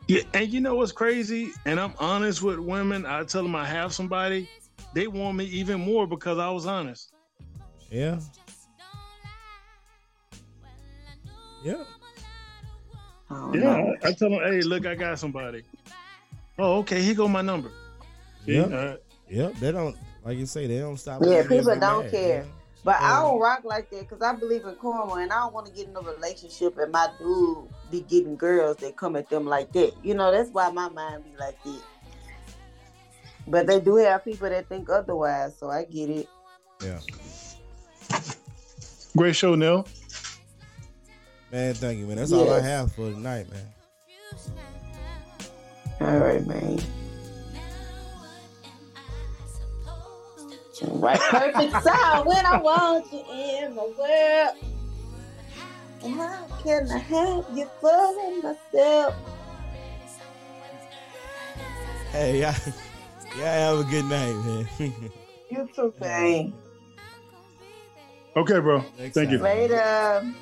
Yeah, 0.07 0.21
and 0.33 0.51
you 0.51 0.59
know 0.59 0.75
what's 0.75 0.91
crazy? 0.91 1.51
And 1.65 1.79
I'm 1.79 1.93
honest 1.99 2.41
with 2.41 2.59
women. 2.59 3.05
I 3.05 3.23
tell 3.23 3.43
them 3.43 3.55
I 3.55 3.65
have 3.65 3.93
somebody. 3.93 4.47
They 4.93 5.07
want 5.07 5.37
me 5.37 5.45
even 5.45 5.79
more 5.81 6.07
because 6.07 6.37
I 6.37 6.49
was 6.49 6.65
honest. 6.65 7.11
Yeah. 7.91 8.19
Yeah. 11.63 11.83
I 13.29 13.51
Yeah, 13.53 13.59
know. 13.59 13.95
I, 14.03 14.07
I 14.07 14.11
tell 14.13 14.29
them, 14.29 14.39
hey, 14.39 14.61
look, 14.61 14.85
I 14.85 14.95
got 14.95 15.19
somebody. 15.19 15.63
Oh, 16.57 16.77
okay, 16.79 17.01
here 17.01 17.15
go 17.15 17.27
my 17.27 17.41
number. 17.41 17.71
Yeah. 18.45 18.67
Yeah. 18.67 18.75
Uh, 18.75 18.97
Yep. 19.29 19.53
They 19.57 19.71
don't 19.71 19.95
like 20.23 20.37
you 20.37 20.45
say. 20.45 20.67
They 20.67 20.79
don't 20.79 20.97
stop. 20.97 21.21
Yeah, 21.23 21.43
people 21.43 21.75
don't 21.75 22.03
mad, 22.03 22.11
care. 22.11 22.43
man. 22.43 22.51
But 22.83 23.01
I 23.01 23.21
don't 23.21 23.39
rock 23.39 23.63
like 23.65 23.89
that 23.91 24.07
because 24.07 24.21
I 24.21 24.33
believe 24.35 24.63
in 24.65 24.75
karma, 24.75 25.15
and 25.15 25.31
I 25.33 25.39
don't 25.39 25.53
want 25.53 25.67
to 25.67 25.73
get 25.73 25.87
in 25.87 25.95
a 25.95 25.99
relationship 25.99 26.77
and 26.77 26.91
my 26.91 27.09
dude 27.19 27.67
be 27.91 28.01
getting 28.01 28.37
girls 28.37 28.77
that 28.77 28.95
come 28.95 29.17
at 29.17 29.29
them 29.29 29.45
like 29.45 29.73
that. 29.73 29.91
You 30.01 30.13
know, 30.13 30.31
that's 30.31 30.49
why 30.51 30.71
my 30.71 30.87
mind 30.87 31.25
be 31.25 31.31
like 31.37 31.61
that. 31.63 31.81
But 33.47 33.67
they 33.67 33.79
do 33.81 33.97
have 33.97 34.23
people 34.23 34.49
that 34.49 34.69
think 34.69 34.89
otherwise, 34.89 35.57
so 35.57 35.69
I 35.69 35.83
get 35.83 36.09
it. 36.09 36.27
Yeah. 36.81 36.99
great 39.17 39.35
show, 39.35 39.55
Nell. 39.55 39.85
Man, 41.51 41.73
thank 41.73 41.99
you, 41.99 42.05
man. 42.05 42.17
That's 42.17 42.31
all 42.31 42.49
I 42.51 42.61
have 42.61 42.93
for 42.93 43.11
tonight, 43.11 43.47
man. 43.51 43.65
All 45.99 46.17
right, 46.17 46.45
man. 46.47 46.79
Right, 50.99 51.19
perfect 51.29 51.83
sound 51.83 52.25
when 52.27 52.45
I 52.45 52.59
want 52.59 53.11
you 53.13 53.19
in 53.31 53.73
my 53.73 53.83
world. 53.97 54.55
And 56.03 56.13
how 56.15 56.45
can 56.61 56.91
I 56.91 56.97
have 56.97 57.45
you 57.53 57.69
for 57.79 58.41
myself? 58.41 59.15
Hey, 62.11 62.41
y'all, 62.41 62.53
y'all 63.37 63.45
have 63.45 63.79
a 63.79 63.83
good 63.89 64.05
night, 64.05 64.33
man. 64.33 64.67
You 65.51 65.67
too, 65.75 65.91
man. 65.99 66.53
Okay, 68.35 68.59
bro. 68.59 68.83
Next 68.99 69.15
Thank 69.15 69.31
you. 69.31 69.39
time. 69.39 69.45
Later. 69.45 70.35